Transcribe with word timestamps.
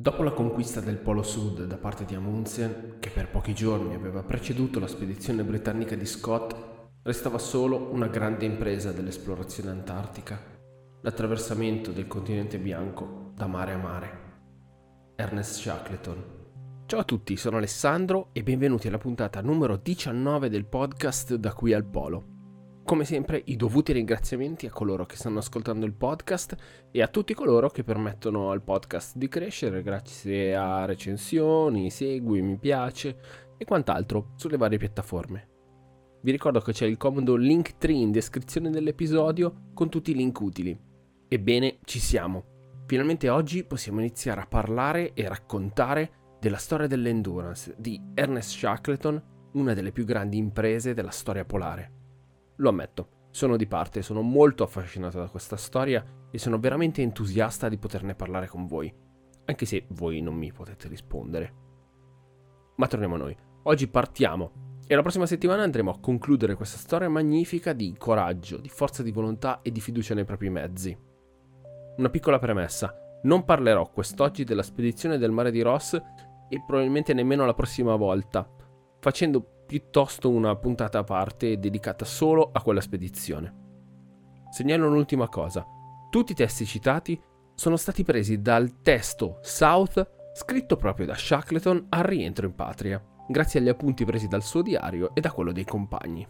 Dopo 0.00 0.22
la 0.22 0.30
conquista 0.30 0.80
del 0.80 0.96
Polo 0.96 1.22
Sud 1.22 1.66
da 1.66 1.76
parte 1.76 2.06
di 2.06 2.14
Amundsen, 2.14 2.96
che 3.00 3.10
per 3.10 3.28
pochi 3.28 3.52
giorni 3.52 3.94
aveva 3.94 4.22
preceduto 4.22 4.80
la 4.80 4.86
spedizione 4.86 5.44
britannica 5.44 5.94
di 5.94 6.06
Scott, 6.06 6.56
restava 7.02 7.36
solo 7.36 7.92
una 7.92 8.06
grande 8.06 8.46
impresa 8.46 8.92
dell'esplorazione 8.92 9.68
antartica, 9.68 10.40
l'attraversamento 11.02 11.90
del 11.90 12.06
continente 12.06 12.58
bianco 12.58 13.32
da 13.34 13.46
mare 13.46 13.72
a 13.74 13.76
mare. 13.76 14.20
Ernest 15.16 15.60
Shackleton. 15.60 16.24
Ciao 16.86 17.00
a 17.00 17.04
tutti, 17.04 17.36
sono 17.36 17.58
Alessandro 17.58 18.30
e 18.32 18.42
benvenuti 18.42 18.88
alla 18.88 18.96
puntata 18.96 19.42
numero 19.42 19.76
19 19.76 20.48
del 20.48 20.64
podcast 20.64 21.34
Da 21.34 21.52
qui 21.52 21.74
al 21.74 21.84
Polo. 21.84 22.39
Come 22.84 23.04
sempre 23.04 23.40
i 23.44 23.54
dovuti 23.54 23.92
ringraziamenti 23.92 24.66
a 24.66 24.70
coloro 24.70 25.06
che 25.06 25.14
stanno 25.14 25.38
ascoltando 25.38 25.86
il 25.86 25.94
podcast 25.94 26.56
e 26.90 27.02
a 27.02 27.06
tutti 27.06 27.34
coloro 27.34 27.68
che 27.68 27.84
permettono 27.84 28.50
al 28.50 28.62
podcast 28.62 29.16
di 29.16 29.28
crescere 29.28 29.82
grazie 29.82 30.56
a 30.56 30.84
recensioni, 30.86 31.90
segui, 31.90 32.42
mi 32.42 32.58
piace 32.58 33.18
e 33.56 33.64
quant'altro 33.64 34.32
sulle 34.34 34.56
varie 34.56 34.78
piattaforme. 34.78 35.48
Vi 36.22 36.32
ricordo 36.32 36.60
che 36.60 36.72
c'è 36.72 36.86
il 36.86 36.96
comodo 36.96 37.36
link 37.36 37.78
tree 37.78 37.96
in 37.96 38.10
descrizione 38.10 38.70
dell'episodio 38.70 39.68
con 39.72 39.88
tutti 39.88 40.10
i 40.10 40.14
link 40.14 40.40
utili. 40.40 40.76
Ebbene, 41.28 41.78
ci 41.84 42.00
siamo. 42.00 42.82
Finalmente 42.86 43.28
oggi 43.28 43.62
possiamo 43.62 44.00
iniziare 44.00 44.40
a 44.40 44.46
parlare 44.46 45.12
e 45.14 45.28
raccontare 45.28 46.36
della 46.40 46.56
storia 46.56 46.88
dell'endurance 46.88 47.76
di 47.78 48.02
Ernest 48.14 48.50
Shackleton, 48.50 49.22
una 49.52 49.74
delle 49.74 49.92
più 49.92 50.04
grandi 50.04 50.38
imprese 50.38 50.92
della 50.92 51.10
storia 51.10 51.44
polare. 51.44 51.99
Lo 52.60 52.68
ammetto, 52.68 53.08
sono 53.30 53.56
di 53.56 53.66
parte, 53.66 54.02
sono 54.02 54.20
molto 54.20 54.62
affascinato 54.64 55.18
da 55.18 55.28
questa 55.28 55.56
storia 55.56 56.04
e 56.30 56.38
sono 56.38 56.58
veramente 56.58 57.00
entusiasta 57.00 57.70
di 57.70 57.78
poterne 57.78 58.14
parlare 58.14 58.48
con 58.48 58.66
voi, 58.66 58.92
anche 59.46 59.64
se 59.64 59.86
voi 59.90 60.20
non 60.20 60.34
mi 60.34 60.52
potete 60.52 60.86
rispondere. 60.86 61.54
Ma 62.76 62.86
torniamo 62.86 63.14
a 63.14 63.18
noi. 63.18 63.36
Oggi 63.62 63.88
partiamo 63.88 64.78
e 64.86 64.94
la 64.94 65.00
prossima 65.00 65.24
settimana 65.24 65.62
andremo 65.62 65.90
a 65.90 66.00
concludere 66.00 66.54
questa 66.54 66.76
storia 66.76 67.08
magnifica 67.08 67.72
di 67.72 67.94
coraggio, 67.96 68.58
di 68.58 68.68
forza 68.68 69.02
di 69.02 69.10
volontà 69.10 69.62
e 69.62 69.70
di 69.72 69.80
fiducia 69.80 70.14
nei 70.14 70.24
propri 70.24 70.50
mezzi. 70.50 70.94
Una 71.96 72.10
piccola 72.10 72.38
premessa, 72.38 72.94
non 73.22 73.44
parlerò 73.44 73.90
quest'oggi 73.90 74.44
della 74.44 74.62
spedizione 74.62 75.16
del 75.16 75.30
mare 75.30 75.50
di 75.50 75.62
Ross 75.62 75.94
e 75.94 76.62
probabilmente 76.66 77.14
nemmeno 77.14 77.46
la 77.46 77.54
prossima 77.54 77.96
volta, 77.96 78.46
facendo 78.98 79.59
piuttosto 79.70 80.30
una 80.30 80.56
puntata 80.56 80.98
a 80.98 81.04
parte 81.04 81.60
dedicata 81.60 82.04
solo 82.04 82.50
a 82.52 82.60
quella 82.60 82.80
spedizione. 82.80 83.54
Segnalo 84.50 84.88
un'ultima 84.88 85.28
cosa. 85.28 85.64
Tutti 86.10 86.32
i 86.32 86.34
testi 86.34 86.66
citati 86.66 87.16
sono 87.54 87.76
stati 87.76 88.02
presi 88.02 88.40
dal 88.40 88.80
testo 88.82 89.38
South 89.42 90.32
scritto 90.34 90.76
proprio 90.76 91.06
da 91.06 91.14
Shackleton 91.14 91.86
al 91.90 92.02
rientro 92.02 92.46
in 92.46 92.56
patria, 92.56 93.00
grazie 93.28 93.60
agli 93.60 93.68
appunti 93.68 94.04
presi 94.04 94.26
dal 94.26 94.42
suo 94.42 94.60
diario 94.62 95.14
e 95.14 95.20
da 95.20 95.30
quello 95.30 95.52
dei 95.52 95.64
compagni. 95.64 96.26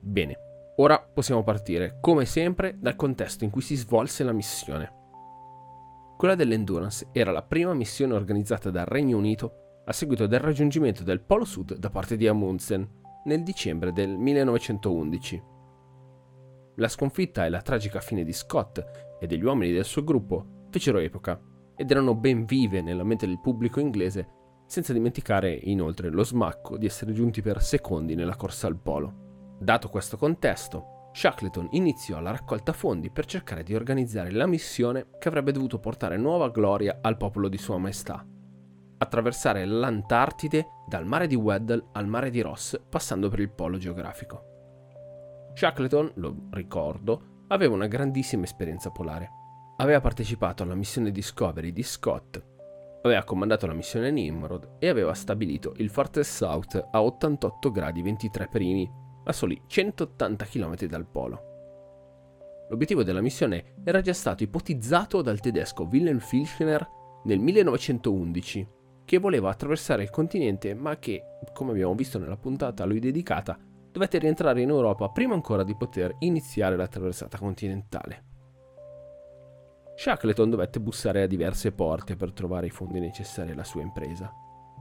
Bene, 0.00 0.36
ora 0.78 0.98
possiamo 0.98 1.44
partire, 1.44 1.98
come 2.00 2.24
sempre, 2.24 2.76
dal 2.76 2.96
contesto 2.96 3.44
in 3.44 3.50
cui 3.50 3.62
si 3.62 3.76
svolse 3.76 4.24
la 4.24 4.32
missione. 4.32 4.92
Quella 6.16 6.34
dell'Endurance 6.34 7.06
era 7.12 7.30
la 7.30 7.42
prima 7.42 7.72
missione 7.72 8.14
organizzata 8.14 8.68
dal 8.70 8.86
Regno 8.86 9.16
Unito 9.16 9.69
a 9.90 9.92
seguito 9.92 10.28
del 10.28 10.38
raggiungimento 10.38 11.02
del 11.02 11.20
Polo 11.20 11.44
Sud 11.44 11.76
da 11.76 11.90
parte 11.90 12.16
di 12.16 12.28
Amundsen 12.28 12.88
nel 13.24 13.42
dicembre 13.42 13.92
del 13.92 14.16
1911. 14.16 15.42
La 16.76 16.86
sconfitta 16.86 17.44
e 17.44 17.48
la 17.48 17.60
tragica 17.60 17.98
fine 17.98 18.22
di 18.22 18.32
Scott 18.32 18.84
e 19.18 19.26
degli 19.26 19.42
uomini 19.42 19.72
del 19.72 19.84
suo 19.84 20.04
gruppo 20.04 20.68
fecero 20.70 20.98
epoca 20.98 21.40
ed 21.74 21.90
erano 21.90 22.14
ben 22.14 22.44
vive 22.44 22.80
nella 22.82 23.02
mente 23.02 23.26
del 23.26 23.40
pubblico 23.40 23.80
inglese, 23.80 24.28
senza 24.66 24.92
dimenticare 24.92 25.52
inoltre 25.52 26.08
lo 26.08 26.22
smacco 26.22 26.78
di 26.78 26.86
essere 26.86 27.12
giunti 27.12 27.42
per 27.42 27.60
secondi 27.60 28.14
nella 28.14 28.36
corsa 28.36 28.68
al 28.68 28.78
polo. 28.78 29.56
Dato 29.58 29.88
questo 29.88 30.16
contesto, 30.16 31.08
Shackleton 31.12 31.66
iniziò 31.72 32.20
la 32.20 32.30
raccolta 32.30 32.72
fondi 32.72 33.10
per 33.10 33.26
cercare 33.26 33.64
di 33.64 33.74
organizzare 33.74 34.30
la 34.30 34.46
missione 34.46 35.08
che 35.18 35.26
avrebbe 35.26 35.50
dovuto 35.50 35.80
portare 35.80 36.16
nuova 36.16 36.48
gloria 36.48 36.98
al 37.00 37.16
popolo 37.16 37.48
di 37.48 37.58
Sua 37.58 37.76
Maestà 37.76 38.24
attraversare 39.00 39.64
l'Antartide 39.64 40.66
dal 40.86 41.06
mare 41.06 41.26
di 41.26 41.34
Weddell 41.34 41.88
al 41.92 42.06
mare 42.06 42.30
di 42.30 42.40
Ross 42.42 42.78
passando 42.88 43.28
per 43.28 43.40
il 43.40 43.50
polo 43.50 43.78
geografico. 43.78 44.44
Shackleton, 45.54 46.12
lo 46.16 46.48
ricordo, 46.50 47.44
aveva 47.48 47.74
una 47.74 47.86
grandissima 47.86 48.44
esperienza 48.44 48.90
polare. 48.90 49.30
Aveva 49.78 50.00
partecipato 50.00 50.62
alla 50.62 50.74
missione 50.74 51.10
Discovery 51.10 51.72
di 51.72 51.82
Scott, 51.82 52.42
aveva 53.02 53.24
comandato 53.24 53.66
la 53.66 53.72
missione 53.72 54.10
Nimrod 54.10 54.76
e 54.78 54.88
aveva 54.88 55.14
stabilito 55.14 55.72
il 55.78 55.88
Farthest 55.88 56.34
South 56.34 56.88
a 56.90 57.02
88 57.02 57.70
gradi 57.70 58.02
23 58.02 58.48
primi, 58.48 58.90
a 59.24 59.32
soli 59.32 59.60
180 59.66 60.44
km 60.44 60.84
dal 60.86 61.06
polo. 61.06 61.48
L'obiettivo 62.68 63.02
della 63.02 63.22
missione 63.22 63.74
era 63.82 64.02
già 64.02 64.12
stato 64.12 64.42
ipotizzato 64.42 65.22
dal 65.22 65.40
tedesco 65.40 65.84
Wilhelm 65.84 66.18
Filchner 66.18 66.86
nel 67.24 67.38
1911 67.38 68.78
che 69.10 69.18
voleva 69.18 69.50
attraversare 69.50 70.04
il 70.04 70.10
continente 70.10 70.72
ma 70.72 70.96
che, 71.00 71.20
come 71.52 71.72
abbiamo 71.72 71.96
visto 71.96 72.20
nella 72.20 72.36
puntata 72.36 72.84
a 72.84 72.86
lui 72.86 73.00
dedicata, 73.00 73.58
dovette 73.90 74.18
rientrare 74.18 74.60
in 74.60 74.68
Europa 74.68 75.08
prima 75.08 75.34
ancora 75.34 75.64
di 75.64 75.74
poter 75.74 76.14
iniziare 76.20 76.76
la 76.76 76.86
traversata 76.86 77.36
continentale. 77.36 78.22
Shackleton 79.96 80.50
dovette 80.50 80.78
bussare 80.78 81.22
a 81.22 81.26
diverse 81.26 81.72
porte 81.72 82.14
per 82.14 82.32
trovare 82.32 82.66
i 82.66 82.70
fondi 82.70 83.00
necessari 83.00 83.50
alla 83.50 83.64
sua 83.64 83.82
impresa. 83.82 84.32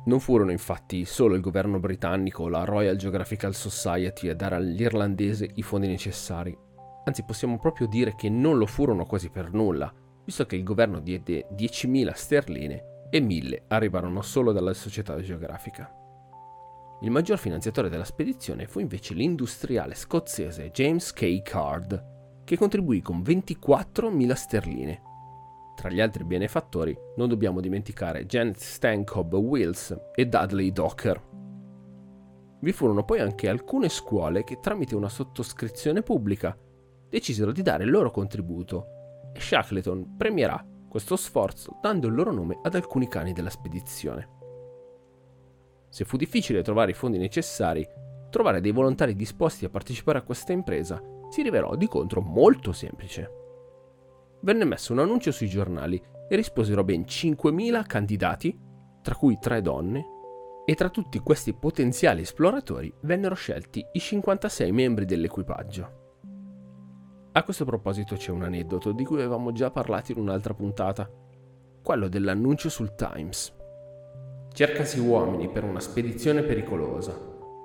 Non 0.06 0.20
furono 0.20 0.52
infatti 0.52 1.06
solo 1.06 1.34
il 1.34 1.42
governo 1.42 1.80
britannico 1.80 2.44
o 2.44 2.50
la 2.50 2.66
Royal 2.66 2.98
Geographical 2.98 3.56
Society 3.56 4.30
a 4.30 4.36
dare 4.36 4.54
all'irlandese 4.54 5.50
i 5.56 5.64
fondi 5.64 5.88
necessari, 5.88 6.56
anzi 7.04 7.24
possiamo 7.24 7.58
proprio 7.58 7.88
dire 7.88 8.14
che 8.14 8.30
non 8.30 8.60
lo 8.60 8.68
furono 8.68 9.08
quasi 9.08 9.32
per 9.32 9.52
nulla, 9.52 9.92
visto 10.24 10.46
che 10.46 10.56
il 10.56 10.64
governo 10.64 11.00
diede 11.00 11.48
10.000 11.52 12.12
sterline 12.14 12.98
e 13.10 13.20
1000 13.20 13.64
arrivarono 13.68 14.22
solo 14.22 14.52
dalla 14.52 14.74
società 14.74 15.20
geografica. 15.22 15.94
Il 17.02 17.12
maggior 17.12 17.38
finanziatore 17.38 17.90
della 17.90 18.04
spedizione 18.04 18.68
fu 18.68 18.80
invece 18.80 19.14
l'industriale 19.14 19.96
scozzese 19.96 20.70
James 20.72 21.14
K. 21.14 21.42
Card, 21.42 22.44
che 22.44 22.58
contribuì 22.58 23.02
con 23.02 23.22
24.000 23.22 24.34
sterline. 24.34 25.02
Tra 25.76 25.90
gli 25.90 26.02
altri 26.02 26.26
benefattori 26.26 26.94
non 27.16 27.30
dobbiamo 27.30 27.62
dimenticare 27.62 28.26
Janet 28.26 28.58
Stancob 28.58 29.34
Wills 29.34 29.98
e 30.14 30.26
Dudley 30.26 30.74
Docker. 30.74 31.28
Vi 32.60 32.72
furono 32.74 33.06
poi 33.06 33.22
anche 33.22 33.48
alcune 33.48 33.88
scuole 33.88 34.44
che 34.44 34.60
tramite 34.60 34.96
una 34.96 35.08
sottoscrizione 35.08 36.02
pubblica 36.02 36.58
decisero 37.08 37.54
di 37.54 37.62
dare 37.62 37.86
il 37.86 37.92
loro 37.92 38.12
contributo 38.12 39.32
e 39.34 39.40
Shackleton 39.40 40.18
premierà 40.18 40.62
questo 40.90 41.16
sforzo 41.16 41.78
dando 41.82 42.08
il 42.08 42.16
loro 42.16 42.34
nome 42.34 42.60
ad 42.62 42.76
alcuni 42.76 43.08
cani 43.08 43.32
della 43.32 43.50
spedizione. 43.50 44.38
Se 45.90 46.04
fu 46.04 46.18
difficile 46.18 46.62
trovare 46.62 46.92
i 46.92 46.96
fondi 46.96 47.18
necessari, 47.18 47.88
trovare 48.30 48.60
dei 48.60 48.72
volontari 48.72 49.16
disposti 49.16 49.66
a 49.66 49.70
partecipare 49.70 50.18
a 50.18 50.24
questa 50.24 50.52
impresa 50.52 51.02
si 51.30 51.42
rivelò 51.42 51.76
di 51.76 51.88
contro 51.88 52.22
molto 52.22 52.72
semplice. 52.72 53.32
Venne 54.42 54.66
messo 54.66 54.94
un 54.94 55.00
annuncio 55.00 55.32
sui 55.32 55.48
giornali 55.48 56.02
e 56.28 56.36
risposero 56.36 56.84
ben 56.84 57.02
5.000 57.02 57.86
candidati, 57.86 58.60
tra 59.02 59.16
cui 59.16 59.38
tre 59.40 59.62
donne, 59.62 60.06
e 60.66 60.76
tra 60.76 60.90
tutti 60.90 61.20
questi 61.20 61.54
potenziali 61.54 62.22
esploratori 62.22 62.94
vennero 63.02 63.34
scelti 63.34 63.84
i 63.94 64.00
56 64.00 64.72
membri 64.72 65.06
dell'equipaggio. 65.06 65.99
A 67.40 67.44
questo 67.44 67.64
proposito 67.64 68.18
c'è 68.18 68.32
un 68.32 68.44
aneddoto 68.44 68.92
di 68.92 69.06
cui 69.06 69.20
avevamo 69.20 69.54
già 69.54 69.72
parlato 69.72 70.12
in 70.12 70.18
un'altra 70.18 70.54
puntata, 70.54 71.10
quello 71.82 72.10
dell'annuncio 72.10 72.68
sul 72.68 72.96
Times. 72.96 73.56
Cercasi 74.52 75.00
uomini 75.00 75.48
per 75.48 75.64
una 75.64 75.80
spedizione 75.80 76.44
pericolosa. 76.44 77.18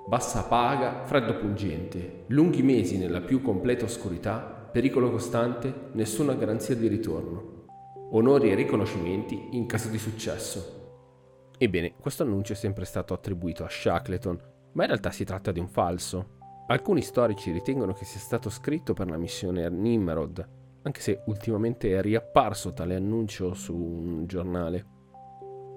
Bassa 0.07 0.45
paga, 0.45 1.03
freddo 1.03 1.35
pungente, 1.35 2.23
lunghi 2.27 2.63
mesi 2.63 2.97
nella 2.97 3.19
più 3.19 3.41
completa 3.41 3.83
oscurità, 3.83 4.69
pericolo 4.71 5.11
costante, 5.11 5.89
nessuna 5.91 6.35
garanzia 6.35 6.73
di 6.77 6.87
ritorno. 6.87 7.65
Onori 8.11 8.51
e 8.51 8.55
riconoscimenti 8.55 9.57
in 9.57 9.65
caso 9.65 9.89
di 9.89 9.97
successo. 9.97 11.49
Ebbene, 11.57 11.95
questo 11.99 12.23
annuncio 12.23 12.53
è 12.53 12.55
sempre 12.55 12.85
stato 12.85 13.13
attribuito 13.13 13.65
a 13.65 13.69
Shackleton, 13.69 14.41
ma 14.71 14.83
in 14.83 14.87
realtà 14.87 15.11
si 15.11 15.25
tratta 15.25 15.51
di 15.51 15.59
un 15.59 15.67
falso. 15.67 16.34
Alcuni 16.67 17.01
storici 17.03 17.51
ritengono 17.51 17.93
che 17.93 18.05
sia 18.05 18.19
stato 18.19 18.49
scritto 18.49 18.93
per 18.93 19.07
la 19.07 19.17
missione 19.17 19.69
Nimrod, 19.69 20.49
anche 20.81 20.99
se 20.99 21.21
ultimamente 21.27 21.95
è 21.95 22.01
riapparso 22.01 22.73
tale 22.73 22.95
annuncio 22.95 23.53
su 23.53 23.75
un 23.75 24.25
giornale. 24.25 24.85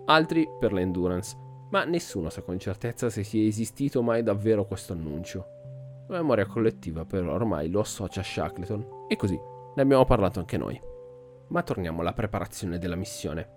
Altri 0.06 0.48
per 0.58 0.72
l'Endurance, 0.72 1.36
ma 1.70 1.84
nessuno 1.84 2.30
sa 2.30 2.40
con 2.40 2.58
certezza 2.58 3.10
se 3.10 3.22
sia 3.22 3.46
esistito 3.46 4.02
mai 4.02 4.22
davvero 4.22 4.64
questo 4.64 4.94
annuncio. 4.94 5.46
La 6.08 6.22
memoria 6.22 6.46
collettiva 6.46 7.04
però 7.04 7.34
ormai 7.34 7.68
lo 7.68 7.80
associa 7.80 8.20
a 8.20 8.24
Shackleton 8.24 9.04
e 9.08 9.16
così 9.16 9.38
ne 9.74 9.82
abbiamo 9.82 10.06
parlato 10.06 10.38
anche 10.38 10.56
noi. 10.56 10.80
Ma 11.48 11.62
torniamo 11.62 12.00
alla 12.00 12.14
preparazione 12.14 12.78
della 12.78 12.96
missione. 12.96 13.56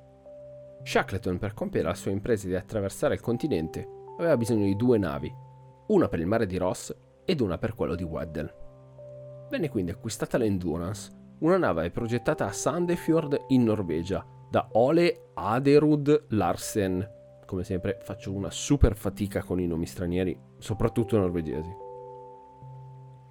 Shackleton, 0.83 1.37
per 1.37 1.53
compiere 1.53 1.87
la 1.87 1.93
sua 1.93 2.11
impresa 2.11 2.47
di 2.47 2.55
attraversare 2.55 3.13
il 3.13 3.21
continente, 3.21 3.87
aveva 4.17 4.35
bisogno 4.35 4.65
di 4.65 4.75
due 4.75 4.97
navi, 4.97 5.33
una 5.87 6.09
per 6.09 6.19
il 6.19 6.27
mare 6.27 6.45
di 6.45 6.57
Ross 6.57 6.93
ed 7.31 7.39
una 7.39 7.57
per 7.57 7.75
quello 7.75 7.95
di 7.95 8.03
Weddell. 8.03 8.53
Venne 9.49 9.69
quindi 9.69 9.91
acquistata 9.91 10.37
l'Endurance, 10.37 11.09
una 11.39 11.57
nave 11.57 11.89
progettata 11.89 12.45
a 12.45 12.51
Sandefjord 12.51 13.45
in 13.47 13.63
Norvegia 13.63 14.25
da 14.49 14.67
Ole 14.73 15.29
Aderud 15.33 16.25
Larsen. 16.31 17.09
Come 17.45 17.63
sempre 17.63 17.99
faccio 18.01 18.33
una 18.33 18.51
super 18.51 18.97
fatica 18.97 19.43
con 19.43 19.61
i 19.61 19.65
nomi 19.65 19.85
stranieri, 19.85 20.37
soprattutto 20.57 21.17
norvegesi. 21.17 21.73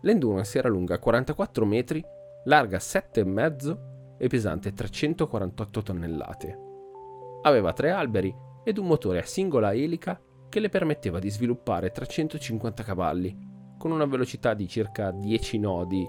L'Endurance 0.01 0.59
era 0.59 0.71
lunga 0.71 0.99
44 0.99 1.67
metri, 1.67 2.03
larga 2.45 2.79
7,5 2.79 4.17
e 4.17 4.29
pesante 4.29 4.73
348 4.73 5.83
tonnellate. 5.83 6.59
Aveva 7.43 7.75
tre 7.75 7.91
alberi 7.91 8.35
ed 8.65 8.79
un 8.79 8.87
motore 8.87 9.19
a 9.19 9.27
singola 9.27 9.75
elica 9.75 10.19
che 10.49 10.59
le 10.59 10.71
permetteva 10.71 11.19
di 11.19 11.29
sviluppare 11.29 11.91
350 11.91 12.83
cavalli, 12.83 13.49
con 13.81 13.93
una 13.93 14.05
velocità 14.05 14.53
di 14.53 14.69
circa 14.69 15.11
10 15.11 15.59
nodi, 15.59 16.07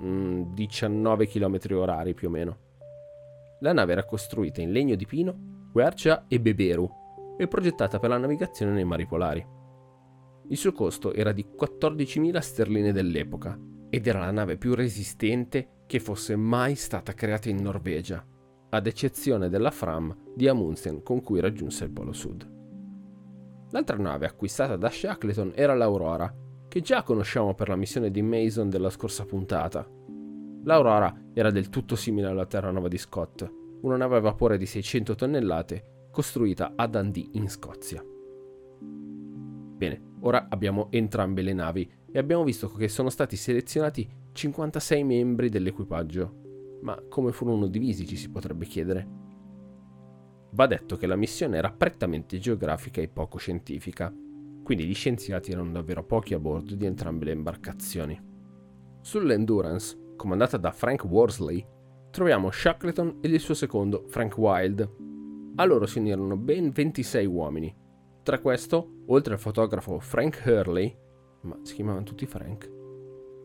mm, 0.00 0.54
19 0.54 1.26
km 1.26 1.58
orari 1.72 2.14
più 2.14 2.28
o 2.28 2.30
meno. 2.30 2.56
La 3.60 3.74
nave 3.74 3.92
era 3.92 4.06
costruita 4.06 4.62
in 4.62 4.72
legno 4.72 4.94
di 4.94 5.04
pino, 5.04 5.68
quercia 5.70 6.24
e 6.26 6.40
beberu 6.40 6.90
e 7.36 7.46
progettata 7.48 7.98
per 7.98 8.08
la 8.08 8.16
navigazione 8.16 8.72
nei 8.72 8.84
mari 8.84 9.06
polari. 9.06 9.46
Il 10.48 10.56
suo 10.56 10.72
costo 10.72 11.12
era 11.12 11.32
di 11.32 11.44
14.000 11.54 12.38
sterline 12.38 12.92
dell'epoca 12.92 13.60
ed 13.90 14.06
era 14.06 14.20
la 14.20 14.30
nave 14.30 14.56
più 14.56 14.74
resistente 14.74 15.82
che 15.86 16.00
fosse 16.00 16.34
mai 16.34 16.76
stata 16.76 17.12
creata 17.12 17.50
in 17.50 17.60
Norvegia, 17.60 18.26
ad 18.70 18.86
eccezione 18.86 19.50
della 19.50 19.70
Fram 19.70 20.32
di 20.34 20.48
Amundsen 20.48 21.02
con 21.02 21.20
cui 21.20 21.40
raggiunse 21.40 21.84
il 21.84 21.90
Polo 21.90 22.14
Sud. 22.14 22.50
L'altra 23.72 23.98
nave 23.98 24.24
acquistata 24.24 24.76
da 24.76 24.88
Shackleton 24.88 25.52
era 25.54 25.74
l'Aurora, 25.74 26.34
che 26.72 26.80
già 26.80 27.02
conosciamo 27.02 27.52
per 27.52 27.68
la 27.68 27.76
missione 27.76 28.10
di 28.10 28.22
Mason 28.22 28.70
della 28.70 28.88
scorsa 28.88 29.26
puntata. 29.26 29.86
L'Aurora 30.64 31.14
era 31.34 31.50
del 31.50 31.68
tutto 31.68 31.96
simile 31.96 32.28
alla 32.28 32.46
Terranova 32.46 32.88
di 32.88 32.96
Scott, 32.96 33.46
una 33.82 33.98
nave 33.98 34.16
a 34.16 34.20
vapore 34.20 34.56
di 34.56 34.64
600 34.64 35.14
tonnellate 35.14 36.06
costruita 36.10 36.72
a 36.74 36.86
Dundee 36.86 37.28
in 37.32 37.50
Scozia. 37.50 38.02
Bene, 38.80 40.02
ora 40.20 40.46
abbiamo 40.48 40.86
entrambe 40.88 41.42
le 41.42 41.52
navi 41.52 41.92
e 42.10 42.18
abbiamo 42.18 42.42
visto 42.42 42.70
che 42.72 42.88
sono 42.88 43.10
stati 43.10 43.36
selezionati 43.36 44.08
56 44.32 45.04
membri 45.04 45.50
dell'equipaggio. 45.50 46.78
Ma 46.80 46.98
come 47.06 47.32
furono 47.32 47.66
divisi 47.66 48.06
ci 48.06 48.16
si 48.16 48.30
potrebbe 48.30 48.64
chiedere. 48.64 49.06
Va 50.52 50.66
detto 50.66 50.96
che 50.96 51.06
la 51.06 51.16
missione 51.16 51.58
era 51.58 51.70
prettamente 51.70 52.38
geografica 52.38 53.02
e 53.02 53.08
poco 53.08 53.36
scientifica, 53.36 54.10
quindi 54.62 54.84
gli 54.84 54.94
scienziati 54.94 55.52
erano 55.52 55.72
davvero 55.72 56.04
pochi 56.04 56.34
a 56.34 56.38
bordo 56.38 56.74
di 56.74 56.86
entrambe 56.86 57.26
le 57.26 57.32
imbarcazioni. 57.32 58.20
Sull'Endurance, 59.00 60.14
comandata 60.16 60.56
da 60.56 60.70
Frank 60.70 61.04
Worsley, 61.04 61.66
troviamo 62.10 62.50
Shackleton 62.50 63.18
ed 63.20 63.32
il 63.32 63.40
suo 63.40 63.54
secondo, 63.54 64.04
Frank 64.06 64.36
Wild. 64.36 64.90
A 65.56 65.64
loro 65.64 65.86
si 65.86 65.98
unirono 65.98 66.36
ben 66.36 66.70
26 66.70 67.26
uomini, 67.26 67.74
tra 68.22 68.38
questo, 68.38 69.02
oltre 69.06 69.34
al 69.34 69.40
fotografo 69.40 69.98
Frank 69.98 70.42
Hurley, 70.46 70.96
ma 71.40 71.58
si 71.62 71.74
chiamavano 71.74 72.04
tutti 72.04 72.24
Frank, 72.24 72.70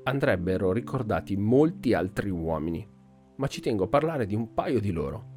andrebbero 0.03 0.71
ricordati 0.71 1.35
molti 1.35 1.93
altri 1.93 2.29
uomini, 2.29 2.87
ma 3.37 3.47
ci 3.47 3.59
tengo 3.59 3.85
a 3.85 3.87
parlare 3.87 4.27
di 4.27 4.35
un 4.35 4.53
paio 4.53 4.79
di 4.79 4.91
loro. 4.91 5.35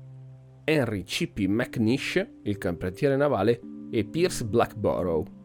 Henry 0.64 1.04
C.P. 1.04 1.46
McNish, 1.46 2.28
il 2.42 2.58
campantiere 2.58 3.16
navale, 3.16 3.60
e 3.90 4.04
Pierce 4.04 4.44
Blackborough. 4.44 5.39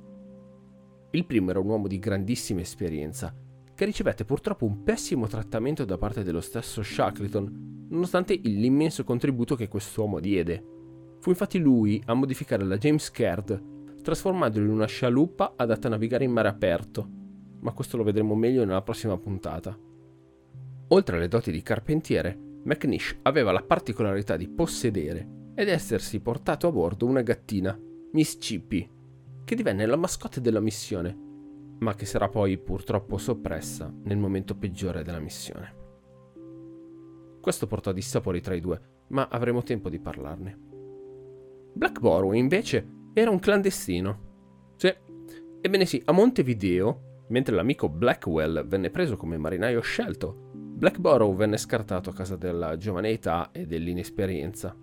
Il 1.16 1.26
primo 1.26 1.50
era 1.50 1.60
un 1.60 1.70
uomo 1.70 1.88
di 1.88 1.98
grandissima 1.98 2.60
esperienza, 2.60 3.34
che 3.74 3.86
ricevette 3.86 4.26
purtroppo 4.26 4.66
un 4.66 4.84
pessimo 4.84 5.28
trattamento 5.28 5.86
da 5.86 5.98
parte 5.98 6.24
dello 6.24 6.42
stesso 6.42 6.84
Shackleton, 6.84 7.88
nonostante 7.90 8.36
l'immenso 8.44 9.06
contributo 9.06 9.56
che 9.56 9.70
quest'uomo 9.70 10.20
diede. 10.20 10.62
Fu 11.22 11.30
infatti 11.30 11.58
lui 11.58 12.04
a 12.08 12.14
modificare 12.14 12.66
la 12.66 12.78
James 12.78 13.10
Caird 13.12 14.02
trasformandolo 14.02 14.66
in 14.66 14.72
una 14.72 14.88
scialuppa 14.88 15.54
adatta 15.56 15.88
a 15.88 15.92
navigare 15.92 16.26
in 16.26 16.32
mare 16.32 16.50
aperto, 16.50 17.10
ma 17.62 17.72
questo 17.72 17.96
lo 17.96 18.04
vedremo 18.04 18.36
meglio 18.36 18.66
nella 18.66 18.82
prossima 18.82 19.18
puntata. 19.18 19.80
Oltre 20.90 21.16
alle 21.16 21.30
doti 21.30 21.50
di 21.50 21.62
carpentiere, 21.62 22.38
McNish 22.66 23.20
aveva 23.22 23.54
la 23.54 23.64
particolarità 23.64 24.36
di 24.36 24.50
possedere 24.50 25.54
ed 25.56 25.70
essersi 25.70 26.20
portato 26.20 26.68
a 26.68 26.74
bordo 26.74 27.06
una 27.06 27.22
gattina, 27.22 27.80
Miss 28.12 28.38
Chippy, 28.38 28.88
che 29.46 29.56
divenne 29.56 29.86
la 29.86 29.96
mascotte 29.96 30.42
della 30.42 30.60
missione, 30.60 31.16
ma 31.80 31.94
che 31.94 32.06
sarà 32.06 32.28
poi 32.28 32.58
purtroppo 32.58 33.18
soppressa 33.18 33.94
nel 34.04 34.18
momento 34.18 34.56
peggiore 34.56 35.04
della 35.04 35.20
missione. 35.20 35.84
Questo 37.40 37.68
portò 37.68 37.92
a 37.92 37.94
dissapori 37.94 38.42
tra 38.42 38.56
i 38.56 38.60
due, 38.60 38.82
ma 39.10 39.28
avremo 39.30 39.62
tempo 39.62 39.90
di 39.90 40.00
parlarne. 40.00 40.60
Blackborough 41.74 42.36
invece 42.36 42.88
era 43.14 43.30
un 43.30 43.38
clandestino. 43.38 44.74
Sì. 44.78 44.92
Ebbene 45.62 45.86
sì, 45.86 46.02
a 46.06 46.12
Montevideo, 46.12 47.26
mentre 47.28 47.54
l'amico 47.54 47.88
Blackwell 47.88 48.66
venne 48.66 48.90
preso 48.90 49.16
come 49.16 49.38
marinaio 49.38 49.82
scelto, 49.82 50.50
Blackborough 50.54 51.36
venne 51.36 51.58
scartato 51.58 52.10
a 52.10 52.14
causa 52.14 52.36
della 52.36 52.78
giovane 52.78 53.10
età 53.10 53.52
e 53.52 53.68
dell'inesperienza. 53.68 54.76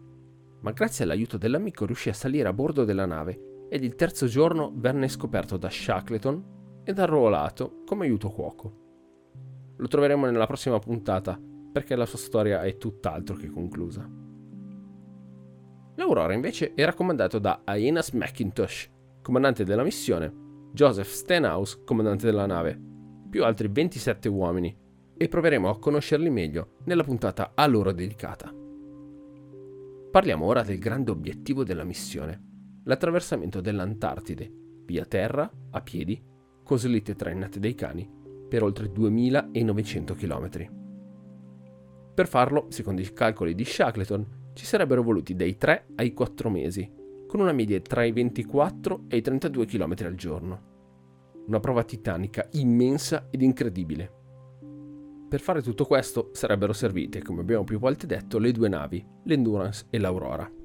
Ma 0.61 0.71
grazie 0.71 1.03
all'aiuto 1.03 1.37
dell'amico 1.37 1.85
riuscì 1.85 2.11
a 2.11 2.15
salire 2.15 2.49
a 2.49 2.53
bordo 2.53 2.85
della 2.85 3.07
nave 3.07 3.51
ed 3.73 3.83
il 3.85 3.95
terzo 3.95 4.27
giorno 4.27 4.71
venne 4.75 5.09
scoperto 5.09 5.57
da 5.57 5.71
Shackleton 5.71 6.83
ed 6.85 6.99
arruolato 6.99 7.81
come 7.87 8.05
aiuto 8.05 8.29
cuoco. 8.29 8.81
Lo 9.79 9.89
troveremo 9.89 10.27
nella 10.27 10.45
prossima 10.45 10.79
puntata 10.79 11.41
perché 11.73 11.97
la 11.97 12.05
sua 12.05 12.19
storia 12.19 12.63
è 12.65 12.77
tutt'altro 12.77 13.35
che 13.35 13.49
conclusa. 13.49 14.07
L'Aurora 15.95 16.35
invece 16.35 16.75
era 16.75 16.93
comandato 16.93 17.39
da 17.39 17.63
Aenas 17.65 18.11
McIntosh, 18.11 18.91
comandante 19.23 19.65
della 19.65 19.85
missione, 19.85 20.69
Joseph 20.73 21.09
Stenhouse, 21.09 21.81
comandante 21.83 22.27
della 22.27 22.45
nave, 22.45 22.79
più 23.31 23.43
altri 23.43 23.69
27 23.69 24.29
uomini, 24.29 24.77
e 25.17 25.29
proveremo 25.29 25.71
a 25.71 25.79
conoscerli 25.79 26.29
meglio 26.29 26.73
nella 26.85 27.05
puntata 27.05 27.53
a 27.55 27.67
loro 27.67 27.93
dedicata. 27.93 28.53
Parliamo 30.11 30.45
ora 30.45 30.63
del 30.63 30.79
grande 30.79 31.11
obiettivo 31.11 31.65
della 31.65 31.85
missione, 31.85 32.51
l'attraversamento 32.85 33.61
dell'Antartide, 33.61 34.51
via 34.85 35.05
terra, 35.05 35.51
a 35.71 35.81
piedi, 35.81 36.21
con 36.63 36.79
slitte 36.79 37.15
trainate 37.15 37.59
dai 37.59 37.75
cani, 37.75 38.09
per 38.49 38.63
oltre 38.63 38.91
2900 38.91 40.15
km. 40.15 40.71
Per 42.15 42.29
farlo, 42.29 42.67
secondo 42.69 43.01
i 43.01 43.13
calcoli 43.13 43.55
di 43.55 43.65
Shackleton, 43.65 44.41
ci 44.55 44.67
sarebbero 44.67 45.03
voluti 45.03 45.35
dai 45.35 45.57
3 45.57 45.87
ai 45.97 46.13
4 46.13 46.51
mesi, 46.51 46.91
con 47.27 47.41
una 47.41 47.53
media 47.53 47.81
tra 47.81 48.05
i 48.05 48.13
24 48.13 49.05
e 49.09 49.17
i 49.17 49.23
32 49.23 49.65
km 49.65 49.95
al 50.05 50.15
giorno. 50.15 50.71
Una 51.47 51.61
prova 51.61 51.83
titanica 51.85 52.47
immensa 52.53 53.29
ed 53.31 53.41
incredibile. 53.41 54.21
Per 55.29 55.41
fare 55.41 55.63
tutto 55.63 55.87
questo 55.87 56.29
sarebbero 56.33 56.75
servite, 56.75 57.23
come 57.23 57.41
abbiamo 57.41 57.65
più 57.65 57.79
volte 57.79 58.07
detto, 58.07 58.39
le 58.39 58.53
due 58.53 58.69
navi, 58.69 59.03
l'Endurance 59.25 59.87
e 59.89 59.99
l'Aurora. 59.99 60.62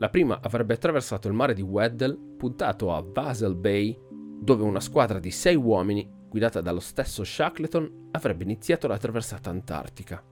La 0.00 0.08
prima 0.08 0.40
avrebbe 0.40 0.72
attraversato 0.72 1.28
il 1.28 1.34
mare 1.34 1.52
di 1.52 1.60
Weddell, 1.60 2.36
puntato 2.38 2.90
a 2.94 3.02
Basel 3.02 3.54
Bay, 3.54 3.94
dove 4.08 4.62
una 4.62 4.80
squadra 4.80 5.18
di 5.18 5.30
sei 5.30 5.56
uomini, 5.56 6.10
guidata 6.26 6.62
dallo 6.62 6.80
stesso 6.80 7.22
Shackleton, 7.22 8.08
avrebbe 8.12 8.44
iniziato 8.44 8.88
la 8.88 8.96
traversata 8.96 9.50
antartica. 9.50 10.24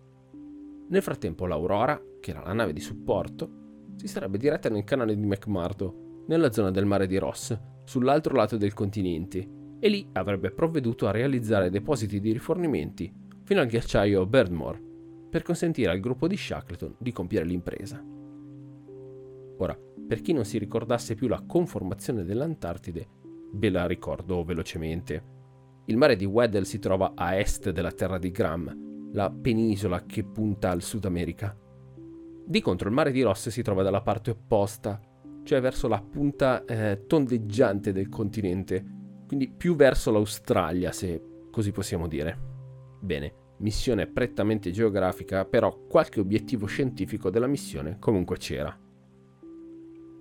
Nel 0.88 1.02
frattempo 1.02 1.44
l'Aurora, 1.44 2.00
che 2.18 2.30
era 2.30 2.42
la 2.42 2.54
nave 2.54 2.72
di 2.72 2.80
supporto, 2.80 3.50
si 3.96 4.08
sarebbe 4.08 4.38
diretta 4.38 4.70
nel 4.70 4.84
canale 4.84 5.14
di 5.14 5.26
McMurdo, 5.26 6.22
nella 6.28 6.50
zona 6.50 6.70
del 6.70 6.86
mare 6.86 7.06
di 7.06 7.18
Ross, 7.18 7.54
sull'altro 7.84 8.34
lato 8.34 8.56
del 8.56 8.72
continente, 8.72 9.46
e 9.78 9.88
lì 9.90 10.08
avrebbe 10.12 10.50
provveduto 10.50 11.06
a 11.06 11.10
realizzare 11.10 11.68
depositi 11.68 12.20
di 12.20 12.32
rifornimenti 12.32 13.12
fino 13.44 13.60
al 13.60 13.66
ghiacciaio 13.66 14.24
Birdmore, 14.24 14.82
per 15.28 15.42
consentire 15.42 15.90
al 15.90 16.00
gruppo 16.00 16.26
di 16.26 16.38
Shackleton 16.38 16.94
di 16.96 17.12
compiere 17.12 17.44
l'impresa. 17.44 18.16
Ora, 19.58 19.78
per 20.06 20.20
chi 20.20 20.32
non 20.32 20.44
si 20.44 20.58
ricordasse 20.58 21.14
più 21.14 21.28
la 21.28 21.44
conformazione 21.46 22.24
dell'Antartide, 22.24 23.08
ve 23.52 23.70
la 23.70 23.86
ricordo 23.86 24.44
velocemente. 24.44 25.36
Il 25.86 25.96
mare 25.96 26.16
di 26.16 26.24
Weddell 26.24 26.62
si 26.62 26.78
trova 26.78 27.12
a 27.14 27.36
est 27.36 27.70
della 27.70 27.92
terra 27.92 28.18
di 28.18 28.30
Graham, 28.30 29.10
la 29.12 29.30
penisola 29.30 30.04
che 30.04 30.24
punta 30.24 30.70
al 30.70 30.82
Sud 30.82 31.04
America. 31.04 31.56
Di 32.44 32.60
contro 32.60 32.88
il 32.88 32.94
mare 32.94 33.10
di 33.10 33.22
Ross 33.22 33.48
si 33.48 33.62
trova 33.62 33.82
dalla 33.82 34.00
parte 34.00 34.30
opposta, 34.30 35.00
cioè 35.44 35.60
verso 35.60 35.88
la 35.88 36.00
punta 36.00 36.64
eh, 36.64 37.04
tondeggiante 37.06 37.92
del 37.92 38.08
continente, 38.08 38.84
quindi 39.26 39.50
più 39.50 39.76
verso 39.76 40.10
l'Australia, 40.10 40.92
se 40.92 41.46
così 41.50 41.72
possiamo 41.72 42.06
dire. 42.06 42.38
Bene, 43.00 43.32
missione 43.58 44.06
prettamente 44.06 44.70
geografica, 44.70 45.44
però 45.44 45.84
qualche 45.86 46.20
obiettivo 46.20 46.66
scientifico 46.66 47.30
della 47.30 47.46
missione 47.46 47.96
comunque 47.98 48.36
c'era. 48.36 48.78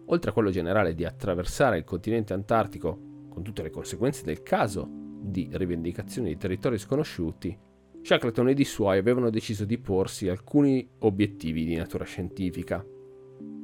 Oltre 0.07 0.29
a 0.29 0.33
quello 0.33 0.49
generale 0.49 0.93
di 0.93 1.05
attraversare 1.05 1.77
il 1.77 1.83
continente 1.83 2.33
antartico 2.33 3.25
con 3.29 3.43
tutte 3.43 3.63
le 3.63 3.69
conseguenze 3.69 4.23
del 4.23 4.43
caso 4.43 4.89
di 4.89 5.49
rivendicazione 5.51 6.29
di 6.29 6.37
territori 6.37 6.77
sconosciuti, 6.77 7.57
Shackleton 8.01 8.49
ed 8.49 8.59
i 8.59 8.63
suoi 8.63 8.97
avevano 8.97 9.29
deciso 9.29 9.65
di 9.65 9.77
porsi 9.77 10.29
alcuni 10.29 10.87
obiettivi 10.99 11.65
di 11.65 11.75
natura 11.75 12.05
scientifica. 12.05 12.85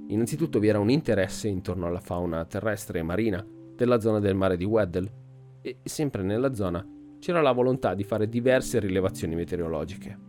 Innanzitutto 0.07 0.59
vi 0.59 0.67
era 0.67 0.79
un 0.79 0.89
interesse 0.89 1.47
intorno 1.47 1.87
alla 1.87 2.01
fauna 2.01 2.43
terrestre 2.45 2.99
e 2.99 3.03
marina 3.03 3.45
della 3.75 3.99
zona 3.99 4.19
del 4.19 4.35
mare 4.35 4.57
di 4.57 4.65
Weddell 4.65 5.09
e 5.61 5.77
sempre 5.83 6.23
nella 6.23 6.53
zona 6.53 6.85
c'era 7.19 7.41
la 7.41 7.53
volontà 7.53 7.93
di 7.93 8.03
fare 8.03 8.27
diverse 8.27 8.79
rilevazioni 8.79 9.33
meteorologiche. 9.33 10.19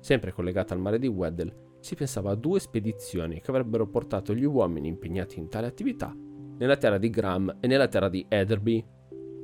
Sempre 0.00 0.32
collegata 0.32 0.74
al 0.74 0.80
mare 0.80 0.98
di 0.98 1.06
Weddell, 1.06 1.65
si 1.86 1.94
pensava 1.94 2.32
a 2.32 2.34
due 2.34 2.58
spedizioni 2.58 3.40
che 3.40 3.48
avrebbero 3.52 3.86
portato 3.86 4.34
gli 4.34 4.42
uomini 4.42 4.88
impegnati 4.88 5.38
in 5.38 5.48
tale 5.48 5.68
attività 5.68 6.12
nella 6.58 6.76
terra 6.76 6.98
di 6.98 7.10
Graham 7.10 7.58
e 7.60 7.68
nella 7.68 7.86
terra 7.86 8.08
di 8.08 8.26
Etherby 8.28 8.84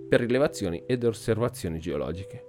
per 0.09 0.23
rilevazioni 0.23 0.83
ed 0.85 1.05
osservazioni 1.05 1.79
geologiche. 1.79 2.47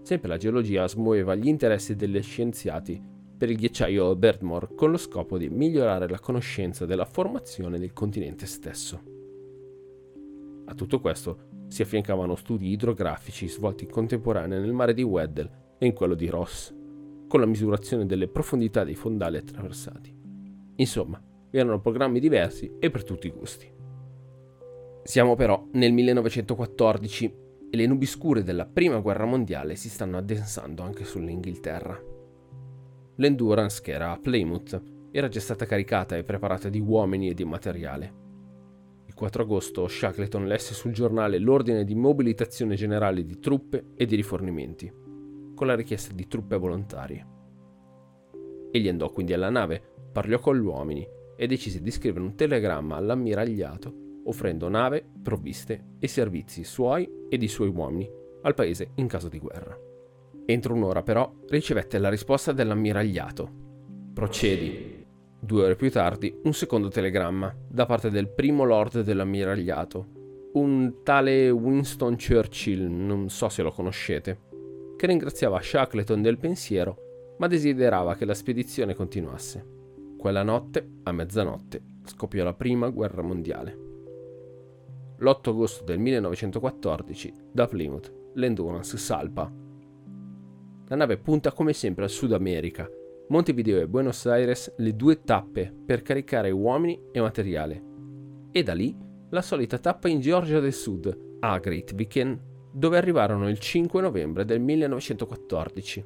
Sempre 0.00 0.28
la 0.30 0.38
geologia 0.38 0.88
smuoveva 0.88 1.34
gli 1.34 1.48
interessi 1.48 1.96
degli 1.96 2.20
scienziati 2.22 2.98
per 3.36 3.50
il 3.50 3.58
ghiacciaio 3.58 4.16
Bertmore 4.16 4.74
con 4.74 4.90
lo 4.90 4.96
scopo 4.96 5.36
di 5.36 5.50
migliorare 5.50 6.08
la 6.08 6.18
conoscenza 6.18 6.86
della 6.86 7.04
formazione 7.04 7.78
del 7.78 7.92
continente 7.92 8.46
stesso. 8.46 9.02
A 10.64 10.74
tutto 10.74 10.98
questo 10.98 11.66
si 11.66 11.82
affiancavano 11.82 12.36
studi 12.36 12.70
idrografici 12.70 13.48
svolti 13.48 13.84
in 13.84 13.90
contemporanea 13.90 14.58
nel 14.58 14.72
mare 14.72 14.94
di 14.94 15.02
Weddell 15.02 15.50
e 15.76 15.84
in 15.84 15.92
quello 15.92 16.14
di 16.14 16.28
Ross, 16.28 16.80
con 17.32 17.40
la 17.40 17.46
misurazione 17.46 18.04
delle 18.04 18.28
profondità 18.28 18.84
dei 18.84 18.94
fondali 18.94 19.38
attraversati. 19.38 20.14
Insomma, 20.76 21.18
erano 21.50 21.80
programmi 21.80 22.20
diversi 22.20 22.70
e 22.78 22.90
per 22.90 23.04
tutti 23.04 23.26
i 23.26 23.30
gusti. 23.30 23.66
Siamo 25.02 25.34
però 25.34 25.66
nel 25.72 25.94
1914 25.94 27.34
e 27.70 27.76
le 27.78 27.86
nubi 27.86 28.04
scure 28.04 28.42
della 28.42 28.66
Prima 28.66 28.98
Guerra 28.98 29.24
Mondiale 29.24 29.76
si 29.76 29.88
stanno 29.88 30.18
addensando 30.18 30.82
anche 30.82 31.06
sull'Inghilterra. 31.06 31.98
L'Endurance, 33.16 33.80
che 33.80 33.92
era 33.92 34.10
a 34.10 34.18
Plymouth, 34.18 34.82
era 35.10 35.28
già 35.28 35.40
stata 35.40 35.64
caricata 35.64 36.18
e 36.18 36.24
preparata 36.24 36.68
di 36.68 36.80
uomini 36.80 37.30
e 37.30 37.34
di 37.34 37.46
materiale. 37.46 38.12
Il 39.06 39.14
4 39.14 39.42
agosto 39.42 39.88
Shackleton 39.88 40.46
lesse 40.46 40.74
sul 40.74 40.92
giornale 40.92 41.38
l'ordine 41.38 41.84
di 41.84 41.94
mobilitazione 41.94 42.74
generale 42.74 43.24
di 43.24 43.38
truppe 43.38 43.92
e 43.94 44.04
di 44.04 44.16
rifornimenti, 44.16 45.00
con 45.62 45.70
la 45.70 45.76
richiesta 45.76 46.12
di 46.12 46.26
truppe 46.26 46.56
volontarie. 46.56 47.24
Egli 48.72 48.88
andò 48.88 49.10
quindi 49.10 49.32
alla 49.32 49.48
nave, 49.48 49.80
parlò 50.10 50.40
con 50.40 50.56
gli 50.56 50.64
uomini 50.64 51.06
e 51.36 51.46
decise 51.46 51.80
di 51.80 51.92
scrivere 51.92 52.24
un 52.24 52.34
telegramma 52.34 52.96
all'ammiragliato 52.96 54.00
offrendo 54.24 54.68
nave, 54.68 55.06
provviste 55.22 55.84
e 56.00 56.08
servizi 56.08 56.64
suoi 56.64 57.08
e 57.28 57.38
di 57.38 57.46
suoi 57.46 57.68
uomini 57.68 58.10
al 58.42 58.54
paese 58.54 58.90
in 58.96 59.06
caso 59.06 59.28
di 59.28 59.38
guerra. 59.38 59.78
Entro 60.46 60.74
un'ora 60.74 61.04
però 61.04 61.32
ricevette 61.48 61.98
la 61.98 62.08
risposta 62.08 62.50
dell'ammiragliato. 62.50 63.50
Procedi, 64.12 65.06
Due 65.38 65.62
ore 65.62 65.76
più 65.76 65.92
tardi, 65.92 66.40
un 66.42 66.54
secondo 66.54 66.88
telegramma 66.88 67.54
da 67.68 67.86
parte 67.86 68.10
del 68.10 68.28
primo 68.28 68.64
lord 68.64 69.02
dell'ammiragliato, 69.02 70.50
un 70.54 71.02
tale 71.04 71.50
Winston 71.50 72.16
Churchill, 72.16 72.88
non 72.88 73.28
so 73.28 73.48
se 73.48 73.62
lo 73.62 73.70
conoscete, 73.70 74.50
che 75.02 75.08
ringraziava 75.08 75.60
Shackleton 75.60 76.22
del 76.22 76.38
pensiero, 76.38 77.34
ma 77.38 77.48
desiderava 77.48 78.14
che 78.14 78.24
la 78.24 78.34
spedizione 78.34 78.94
continuasse. 78.94 79.66
Quella 80.16 80.44
notte, 80.44 80.88
a 81.02 81.10
mezzanotte, 81.10 81.82
scoppiò 82.04 82.44
la 82.44 82.54
prima 82.54 82.88
guerra 82.88 83.20
mondiale. 83.20 83.76
L'8 85.18 85.48
agosto 85.48 85.82
del 85.82 85.98
1914, 85.98 87.32
da 87.50 87.66
Plymouth, 87.66 88.12
l'Endurance 88.34 88.96
salpa. 88.96 89.52
La 90.86 90.94
nave 90.94 91.18
punta 91.18 91.50
come 91.50 91.72
sempre 91.72 92.04
al 92.04 92.10
Sud 92.10 92.32
America, 92.32 92.88
Montevideo 93.26 93.80
e 93.80 93.88
Buenos 93.88 94.24
Aires 94.26 94.72
le 94.76 94.94
due 94.94 95.22
tappe 95.22 95.74
per 95.84 96.02
caricare 96.02 96.52
uomini 96.52 97.08
e 97.10 97.20
materiale. 97.20 97.82
E 98.52 98.62
da 98.62 98.72
lì 98.72 98.96
la 99.30 99.42
solita 99.42 99.78
tappa 99.78 100.06
in 100.06 100.20
Georgia 100.20 100.60
del 100.60 100.72
Sud, 100.72 101.38
a 101.40 101.58
Great 101.58 101.92
Viken, 101.92 102.50
dove 102.72 102.96
arrivarono 102.96 103.48
il 103.48 103.58
5 103.58 104.00
novembre 104.00 104.44
del 104.44 104.60
1914. 104.60 106.04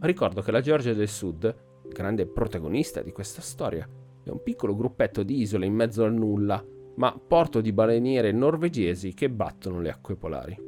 Ricordo 0.00 0.42
che 0.42 0.50
la 0.50 0.60
Georgia 0.60 0.92
del 0.92 1.08
Sud, 1.08 1.54
grande 1.88 2.26
protagonista 2.26 3.00
di 3.00 3.12
questa 3.12 3.40
storia, 3.40 3.88
è 4.22 4.30
un 4.30 4.42
piccolo 4.42 4.74
gruppetto 4.74 5.22
di 5.22 5.40
isole 5.40 5.66
in 5.66 5.74
mezzo 5.74 6.02
al 6.02 6.12
nulla, 6.12 6.62
ma 6.96 7.18
porto 7.26 7.60
di 7.60 7.72
baleniere 7.72 8.32
norvegesi 8.32 9.14
che 9.14 9.30
battono 9.30 9.80
le 9.80 9.90
acque 9.90 10.16
polari. 10.16 10.58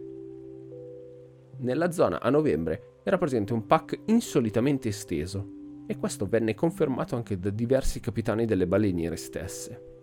Nella 1.58 1.90
zona 1.90 2.20
a 2.20 2.30
novembre 2.30 3.00
era 3.02 3.18
presente 3.18 3.52
un 3.52 3.66
pack 3.66 4.00
insolitamente 4.06 4.88
esteso 4.88 5.54
e 5.86 5.96
questo 5.96 6.26
venne 6.26 6.54
confermato 6.54 7.16
anche 7.16 7.38
da 7.38 7.50
diversi 7.50 8.00
capitani 8.00 8.44
delle 8.44 8.66
baleniere 8.66 9.16
stesse. 9.16 9.94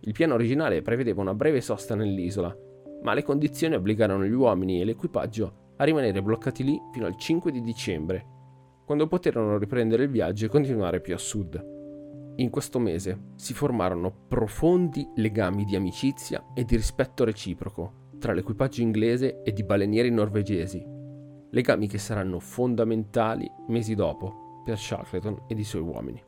Il 0.00 0.12
piano 0.12 0.34
originale 0.34 0.82
prevedeva 0.82 1.20
una 1.20 1.34
breve 1.34 1.60
sosta 1.60 1.94
nell'isola, 1.94 2.54
ma 3.04 3.14
le 3.14 3.22
condizioni 3.22 3.74
obbligarono 3.74 4.24
gli 4.24 4.32
uomini 4.32 4.80
e 4.80 4.84
l'equipaggio 4.84 5.62
a 5.76 5.84
rimanere 5.84 6.22
bloccati 6.22 6.64
lì 6.64 6.80
fino 6.92 7.06
al 7.06 7.16
5 7.16 7.52
di 7.52 7.60
dicembre, 7.60 8.26
quando 8.84 9.06
poterono 9.06 9.58
riprendere 9.58 10.04
il 10.04 10.10
viaggio 10.10 10.46
e 10.46 10.48
continuare 10.48 11.00
più 11.00 11.14
a 11.14 11.18
sud. 11.18 11.72
In 12.36 12.50
questo 12.50 12.78
mese 12.78 13.32
si 13.36 13.54
formarono 13.54 14.12
profondi 14.26 15.06
legami 15.16 15.64
di 15.64 15.76
amicizia 15.76 16.52
e 16.54 16.64
di 16.64 16.76
rispetto 16.76 17.24
reciproco 17.24 18.02
tra 18.18 18.32
l'equipaggio 18.32 18.80
inglese 18.80 19.42
e 19.42 19.52
i 19.54 19.64
balenieri 19.64 20.10
norvegesi, 20.10 20.82
legami 21.50 21.86
che 21.86 21.98
saranno 21.98 22.40
fondamentali 22.40 23.50
mesi 23.68 23.94
dopo 23.94 24.62
per 24.64 24.78
Shackleton 24.78 25.44
ed 25.46 25.58
i 25.58 25.64
suoi 25.64 25.82
uomini. 25.82 26.22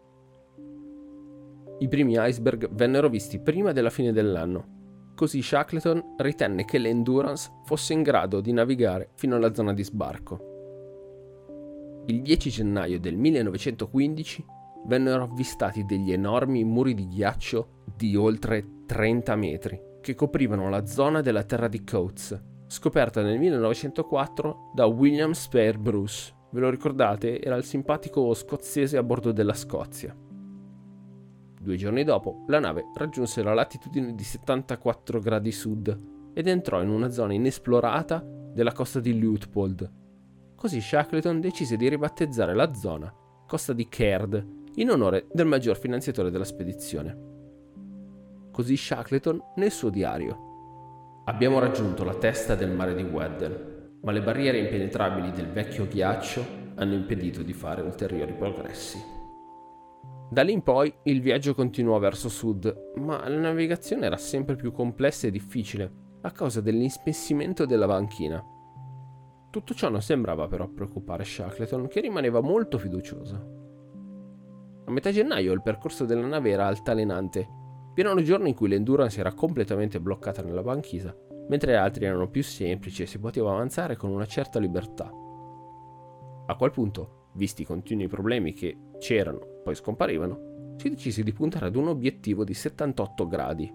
I 1.79 1.89
primi 1.89 2.17
iceberg 2.19 2.69
vennero 2.71 3.09
visti 3.09 3.39
prima 3.41 3.73
della 3.73 3.91
fine 3.91 4.13
dell'anno, 4.13 4.76
così 5.17 5.43
Shackleton 5.43 6.15
ritenne 6.19 6.65
che 6.65 6.79
l'Endurance 6.79 7.51
fosse 7.65 7.95
in 7.95 8.03
grado 8.03 8.41
di 8.41 8.53
navigare 8.53 9.11
fino 9.15 9.35
alla 9.35 9.53
zona 9.53 9.73
di 9.73 9.83
sbarco. 9.83 10.55
Il 12.07 12.23
10 12.23 12.51
gennaio 12.51 13.01
del 13.01 13.17
1915 13.17 14.45
vennero 14.87 15.25
avvistati 15.25 15.85
degli 15.85 16.13
enormi 16.13 16.63
muri 16.63 16.95
di 16.95 17.09
ghiaccio 17.09 17.83
di 17.97 18.15
oltre 18.15 18.85
30 18.87 19.35
metri 19.35 19.81
che 20.01 20.15
coprivano 20.15 20.69
la 20.69 20.87
zona 20.87 21.21
della 21.21 21.43
terra 21.43 21.67
di 21.67 21.83
Coates, 21.83 22.41
scoperta 22.69 23.23
nel 23.23 23.41
1904 23.41 24.71
da 24.75 24.87
William 24.87 25.33
Spare 25.33 25.79
Bruce. 25.79 26.33
Ve 26.51 26.61
lo 26.61 26.71
ricordate? 26.71 27.41
Era 27.41 27.57
il 27.57 27.65
simpatico 27.65 28.33
scozzese 28.33 28.97
a 28.97 29.03
bordo 29.03 29.33
della 29.33 29.55
Scozia. 29.55 30.15
Due 31.67 31.75
giorni 31.75 32.05
dopo, 32.05 32.45
la 32.47 32.61
nave 32.61 32.93
raggiunse 32.95 33.43
la 33.43 33.53
latitudine 33.53 34.15
di 34.15 34.23
74 34.23 35.19
gradi 35.19 35.51
sud 35.51 36.33
ed 36.33 36.47
entrò 36.47 36.81
in 36.81 36.89
una 36.89 37.11
zona 37.11 37.33
inesplorata 37.33 38.25
della 38.25 38.71
costa 38.71 39.01
di 39.01 39.19
Luitpold. 39.19 39.93
Così 40.55 40.81
Shackleton 40.81 41.41
decise 41.41 41.77
di 41.77 41.89
ribattezzare 41.89 42.55
la 42.55 42.73
zona 42.73 43.13
Costa 43.49 43.73
di 43.73 43.89
Caird 43.89 44.47
in 44.77 44.91
onore 44.91 45.27
del 45.33 45.47
maggior 45.47 45.77
finanziatore 45.77 46.31
della 46.31 46.45
spedizione. 46.45 47.19
Così 48.53 48.77
Shackleton 48.77 49.43
nel 49.57 49.73
suo 49.73 49.91
diario 49.91 51.25
Abbiamo 51.25 51.59
raggiunto 51.59 52.05
la 52.05 52.15
testa 52.15 52.55
del 52.55 52.71
mare 52.71 52.95
di 52.95 53.03
Weddell, 53.03 53.99
ma 54.03 54.13
le 54.13 54.23
barriere 54.23 54.59
impenetrabili 54.59 55.33
del 55.33 55.49
vecchio 55.49 55.89
ghiaccio 55.89 56.47
hanno 56.77 56.95
impedito 56.95 57.43
di 57.43 57.53
fare 57.53 57.83
ulteriori 57.83 58.35
progressi. 58.35 59.16
Da 60.29 60.43
lì 60.43 60.53
in 60.53 60.63
poi 60.63 60.93
il 61.05 61.21
viaggio 61.21 61.55
continuò 61.55 61.99
verso 61.99 62.29
sud, 62.29 62.93
ma 62.97 63.29
la 63.29 63.39
navigazione 63.39 64.07
era 64.07 64.17
sempre 64.17 64.57
più 64.57 64.73
complessa 64.73 65.27
e 65.27 65.31
difficile 65.31 66.05
a 66.23 66.31
causa 66.31 66.61
dell'ispessimento 66.61 67.65
della 67.65 67.87
banchina. 67.87 68.45
Tutto 69.51 69.75
ciò 69.75 69.89
non 69.89 70.03
sembrava 70.03 70.49
però 70.49 70.69
preoccupare 70.69 71.25
Shackleton, 71.25 71.87
che 71.89 72.01
rimaneva 72.01 72.41
molto 72.41 72.79
fiducioso. 72.79 73.55
A 74.85 74.91
metà 74.91 75.11
gennaio 75.11 75.53
il 75.53 75.63
percorso 75.63 76.05
della 76.05 76.27
nave 76.27 76.51
era 76.51 76.67
altalenante 76.67 77.65
vi 77.97 78.03
erano 78.03 78.21
giorni 78.21 78.51
in 78.51 78.55
cui 78.55 78.69
l'endurance 78.69 79.19
era 79.19 79.33
completamente 79.33 79.99
bloccata 80.03 80.43
nella 80.43 80.63
banchisa, 80.63 81.17
mentre 81.49 81.77
altri 81.77 82.05
erano 82.05 82.29
più 82.29 82.43
semplici 82.43 83.01
e 83.01 83.07
si 83.07 83.19
poteva 83.19 83.53
avanzare 83.53 83.97
con 83.97 84.11
una 84.11 84.27
certa 84.27 84.59
libertà. 84.59 85.11
A 86.45 86.57
quel 86.57 86.71
punto, 86.73 87.26
visti 87.37 87.63
i 87.63 87.65
continui 87.65 88.09
problemi 88.09 88.53
che 88.53 88.77
c'erano, 88.99 89.61
poi 89.63 89.75
scomparivano, 89.75 90.75
si 90.77 90.89
decise 90.89 91.23
di 91.23 91.33
puntare 91.33 91.67
ad 91.67 91.77
un 91.77 91.89
obiettivo 91.89 92.45
di 92.45 92.55
78 92.55 93.27
gradi. 93.27 93.73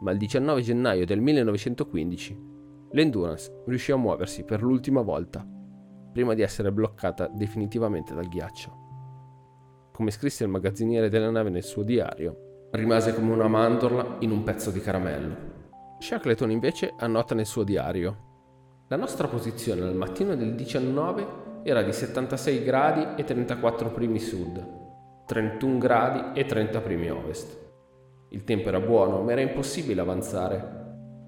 Ma 0.00 0.10
il 0.12 0.18
19 0.18 0.62
gennaio 0.62 1.04
del 1.04 1.20
1915 1.20 2.48
l'Endurance 2.92 3.62
riuscì 3.66 3.92
a 3.92 3.96
muoversi 3.96 4.44
per 4.44 4.62
l'ultima 4.62 5.02
volta, 5.02 5.46
prima 6.12 6.34
di 6.34 6.42
essere 6.42 6.72
bloccata 6.72 7.28
definitivamente 7.28 8.14
dal 8.14 8.28
ghiaccio. 8.28 8.78
come 9.92 10.12
scrisse 10.12 10.44
il 10.44 10.50
magazziniere 10.50 11.10
della 11.10 11.30
nave 11.30 11.50
nel 11.50 11.62
suo 11.62 11.82
diario, 11.82 12.68
rimase 12.70 13.14
come 13.14 13.32
una 13.32 13.48
mandorla 13.48 14.16
in 14.20 14.30
un 14.30 14.42
pezzo 14.44 14.70
di 14.70 14.80
caramello. 14.80 15.36
Shackleton 15.98 16.50
invece 16.50 16.94
annota 16.96 17.34
nel 17.34 17.44
suo 17.44 17.64
diario. 17.64 18.28
La 18.88 18.96
nostra 18.96 19.28
posizione 19.28 19.82
al 19.82 19.94
mattino 19.94 20.34
del 20.34 20.54
19 20.54 21.49
era 21.62 21.82
di 21.82 21.92
76 21.92 22.62
gradi 22.64 23.20
e 23.20 23.24
34 23.24 23.90
primi 23.90 24.18
sud, 24.18 25.24
31 25.26 25.78
gradi 25.78 26.40
e 26.40 26.46
30 26.46 26.80
primi 26.80 27.10
ovest. 27.10 27.58
Il 28.30 28.44
tempo 28.44 28.68
era 28.68 28.80
buono, 28.80 29.22
ma 29.22 29.32
era 29.32 29.40
impossibile 29.40 30.00
avanzare. 30.00 30.78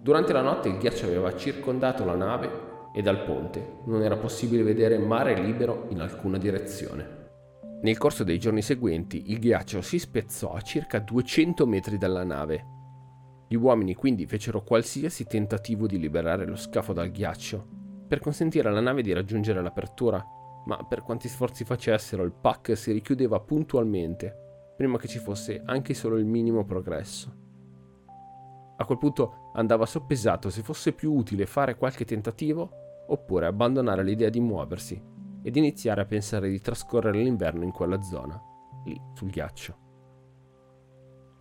Durante 0.00 0.32
la 0.32 0.42
notte 0.42 0.68
il 0.68 0.78
ghiaccio 0.78 1.06
aveva 1.06 1.36
circondato 1.36 2.04
la 2.04 2.14
nave 2.14 2.70
e 2.94 3.02
dal 3.02 3.24
ponte 3.24 3.78
non 3.86 4.02
era 4.02 4.16
possibile 4.16 4.62
vedere 4.62 4.98
mare 4.98 5.40
libero 5.40 5.86
in 5.90 6.00
alcuna 6.00 6.38
direzione. 6.38 7.20
Nel 7.82 7.98
corso 7.98 8.22
dei 8.22 8.38
giorni 8.38 8.62
seguenti 8.62 9.30
il 9.30 9.38
ghiaccio 9.38 9.82
si 9.82 9.98
spezzò 9.98 10.52
a 10.52 10.60
circa 10.60 10.98
200 10.98 11.66
metri 11.66 11.98
dalla 11.98 12.24
nave. 12.24 12.64
Gli 13.48 13.56
uomini 13.56 13.94
quindi 13.94 14.26
fecero 14.26 14.62
qualsiasi 14.62 15.24
tentativo 15.24 15.86
di 15.86 15.98
liberare 15.98 16.46
lo 16.46 16.56
scafo 16.56 16.92
dal 16.92 17.10
ghiaccio, 17.10 17.81
per 18.12 18.20
consentire 18.20 18.68
alla 18.68 18.82
nave 18.82 19.00
di 19.00 19.14
raggiungere 19.14 19.62
l'apertura, 19.62 20.22
ma 20.66 20.84
per 20.84 21.00
quanti 21.00 21.28
sforzi 21.28 21.64
facessero 21.64 22.24
il 22.24 22.32
pack 22.32 22.76
si 22.76 22.92
richiudeva 22.92 23.40
puntualmente, 23.40 24.74
prima 24.76 24.98
che 24.98 25.08
ci 25.08 25.18
fosse 25.18 25.62
anche 25.64 25.94
solo 25.94 26.18
il 26.18 26.26
minimo 26.26 26.62
progresso. 26.62 27.34
A 28.76 28.84
quel 28.84 28.98
punto 28.98 29.50
andava 29.54 29.86
soppesato 29.86 30.50
se 30.50 30.60
fosse 30.60 30.92
più 30.92 31.10
utile 31.10 31.46
fare 31.46 31.74
qualche 31.74 32.04
tentativo 32.04 33.04
oppure 33.06 33.46
abbandonare 33.46 34.04
l'idea 34.04 34.28
di 34.28 34.40
muoversi 34.40 35.02
ed 35.42 35.56
iniziare 35.56 36.02
a 36.02 36.04
pensare 36.04 36.50
di 36.50 36.60
trascorrere 36.60 37.16
l'inverno 37.16 37.64
in 37.64 37.72
quella 37.72 38.02
zona, 38.02 38.38
lì 38.84 39.00
sul 39.14 39.30
ghiaccio. 39.30 39.76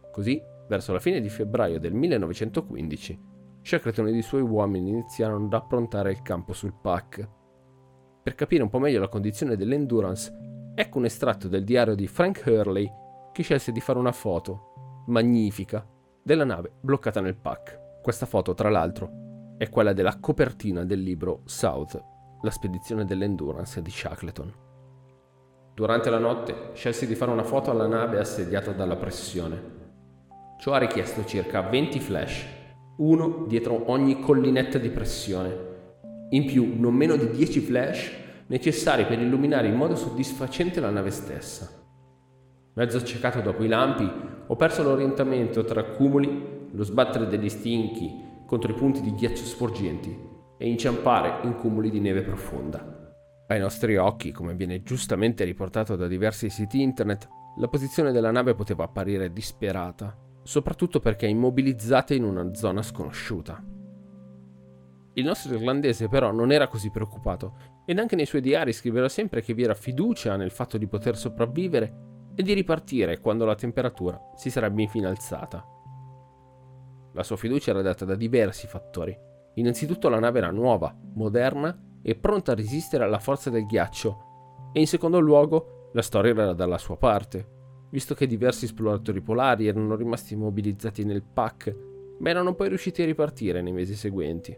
Così, 0.09 0.41
verso 0.69 0.93
la 0.93 0.99
fine 0.99 1.19
di 1.19 1.27
febbraio 1.27 1.81
del 1.81 1.93
1915, 1.93 3.30
Shackleton 3.63 4.07
ed 4.07 4.15
i 4.15 4.21
suoi 4.21 4.41
uomini 4.41 4.89
iniziarono 4.89 5.45
ad 5.45 5.53
approntare 5.53 6.11
il 6.11 6.21
campo 6.21 6.53
sul 6.53 6.73
pack. 6.73 7.29
Per 8.23 8.35
capire 8.35 8.63
un 8.63 8.69
po' 8.69 8.79
meglio 8.79 8.99
la 8.99 9.07
condizione 9.07 9.55
dell'Endurance, 9.55 10.31
ecco 10.75 10.97
un 10.97 11.05
estratto 11.05 11.47
del 11.47 11.63
diario 11.63 11.95
di 11.95 12.07
Frank 12.07 12.43
Hurley 12.45 12.89
che 13.31 13.43
scelse 13.43 13.71
di 13.71 13.79
fare 13.79 13.99
una 13.99 14.11
foto, 14.11 15.03
magnifica, 15.07 15.87
della 16.23 16.43
nave 16.43 16.73
bloccata 16.81 17.21
nel 17.21 17.35
pack. 17.35 18.01
Questa 18.01 18.25
foto, 18.25 18.53
tra 18.53 18.69
l'altro, 18.69 19.55
è 19.57 19.69
quella 19.69 19.93
della 19.93 20.17
copertina 20.19 20.83
del 20.83 21.01
libro 21.01 21.41
South, 21.45 22.03
la 22.41 22.51
spedizione 22.51 23.05
dell'Endurance 23.05 23.81
di 23.81 23.91
Shackleton. 23.91 24.53
Durante 25.73 26.09
la 26.09 26.19
notte 26.19 26.71
scelse 26.73 27.07
di 27.07 27.15
fare 27.15 27.31
una 27.31 27.43
foto 27.43 27.71
alla 27.71 27.87
nave 27.87 28.19
assediata 28.19 28.71
dalla 28.71 28.97
pressione. 28.97 29.79
Ciò 30.59 30.73
ha 30.73 30.77
richiesto 30.77 31.23
circa 31.25 31.61
20 31.61 31.99
flash 31.99 32.59
uno 32.97 33.45
dietro 33.47 33.89
ogni 33.91 34.19
collinetta 34.19 34.77
di 34.77 34.89
pressione. 34.89 35.69
In 36.29 36.45
più, 36.45 36.73
non 36.77 36.93
meno 36.93 37.15
di 37.15 37.29
10 37.29 37.59
flash 37.59 38.11
necessari 38.47 39.05
per 39.05 39.19
illuminare 39.19 39.67
in 39.67 39.75
modo 39.75 39.95
soddisfacente 39.95 40.79
la 40.79 40.89
nave 40.89 41.11
stessa. 41.11 41.69
Mezzo 42.73 42.97
accecato 42.97 43.41
dopo 43.41 43.63
i 43.63 43.67
lampi, 43.67 44.09
ho 44.47 44.55
perso 44.55 44.83
l'orientamento 44.83 45.63
tra 45.63 45.83
cumuli, 45.83 46.69
lo 46.71 46.83
sbattere 46.83 47.27
degli 47.27 47.49
stinchi 47.49 48.29
contro 48.45 48.71
i 48.71 48.75
punti 48.75 49.01
di 49.01 49.13
ghiaccio 49.13 49.43
sporgenti 49.43 50.29
e 50.57 50.69
inciampare 50.69 51.45
in 51.47 51.55
cumuli 51.55 51.89
di 51.89 51.99
neve 51.99 52.21
profonda. 52.21 52.99
Ai 53.47 53.59
nostri 53.59 53.97
occhi, 53.97 54.31
come 54.31 54.55
viene 54.55 54.83
giustamente 54.83 55.43
riportato 55.43 55.95
da 55.95 56.07
diversi 56.07 56.49
siti 56.49 56.81
internet, 56.81 57.27
la 57.57 57.67
posizione 57.67 58.11
della 58.11 58.31
nave 58.31 58.55
poteva 58.55 58.85
apparire 58.85 59.33
disperata 59.33 60.15
soprattutto 60.43 60.99
perché 60.99 61.27
immobilizzate 61.27 62.15
in 62.15 62.23
una 62.23 62.53
zona 62.53 62.81
sconosciuta. 62.81 63.63
Il 65.13 65.25
nostro 65.25 65.53
irlandese 65.55 66.07
però 66.07 66.31
non 66.31 66.51
era 66.51 66.67
così 66.67 66.89
preoccupato 66.89 67.55
ed 67.85 67.99
anche 67.99 68.15
nei 68.15 68.25
suoi 68.25 68.41
diari 68.41 68.71
scriveva 68.71 69.09
sempre 69.09 69.41
che 69.41 69.53
vi 69.53 69.63
era 69.63 69.73
fiducia 69.73 70.37
nel 70.37 70.51
fatto 70.51 70.77
di 70.77 70.87
poter 70.87 71.17
sopravvivere 71.17 72.09
e 72.33 72.43
di 72.43 72.53
ripartire 72.53 73.19
quando 73.19 73.43
la 73.43 73.55
temperatura 73.55 74.19
si 74.35 74.49
sarebbe 74.49 74.83
infine 74.83 75.07
alzata. 75.07 75.65
La 77.13 77.23
sua 77.23 77.35
fiducia 77.35 77.71
era 77.71 77.81
data 77.81 78.05
da 78.05 78.15
diversi 78.15 78.67
fattori. 78.67 79.17
Innanzitutto 79.55 80.07
la 80.07 80.19
nave 80.19 80.37
era 80.37 80.49
nuova, 80.49 80.95
moderna 81.15 81.77
e 82.01 82.15
pronta 82.15 82.53
a 82.53 82.55
resistere 82.55 83.03
alla 83.03 83.19
forza 83.19 83.49
del 83.49 83.65
ghiaccio 83.65 84.69
e 84.71 84.79
in 84.79 84.87
secondo 84.87 85.19
luogo 85.19 85.89
la 85.91 86.01
storia 86.01 86.31
era 86.31 86.53
dalla 86.53 86.77
sua 86.77 86.95
parte 86.95 87.59
visto 87.91 88.15
che 88.15 88.25
diversi 88.25 88.65
esploratori 88.65 89.21
polari 89.21 89.67
erano 89.67 89.95
rimasti 89.95 90.33
immobilizzati 90.33 91.03
nel 91.03 91.21
pack, 91.23 91.75
ma 92.19 92.29
erano 92.29 92.55
poi 92.55 92.69
riusciti 92.69 93.01
a 93.01 93.05
ripartire 93.05 93.61
nei 93.61 93.73
mesi 93.73 93.95
seguenti. 93.95 94.57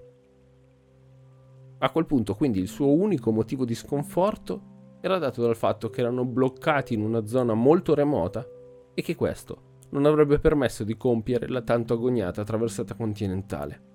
A 1.80 1.90
quel 1.90 2.06
punto 2.06 2.36
quindi 2.36 2.60
il 2.60 2.68
suo 2.68 2.92
unico 2.92 3.32
motivo 3.32 3.66
di 3.66 3.76
sconforto 3.76 4.72
era 5.02 5.18
dato 5.18 5.42
dal 5.42 5.56
fatto 5.56 5.90
che 5.90 6.00
erano 6.00 6.24
bloccati 6.24 6.94
in 6.94 7.02
una 7.02 7.26
zona 7.26 7.54
molto 7.54 7.94
remota 7.94 8.48
e 8.94 9.02
che 9.02 9.16
questo 9.16 9.72
non 9.90 10.06
avrebbe 10.06 10.40
permesso 10.40 10.84
di 10.84 10.96
compiere 10.96 11.48
la 11.50 11.62
tanto 11.62 11.94
agognata 11.94 12.44
traversata 12.44 12.94
continentale. 12.96 13.93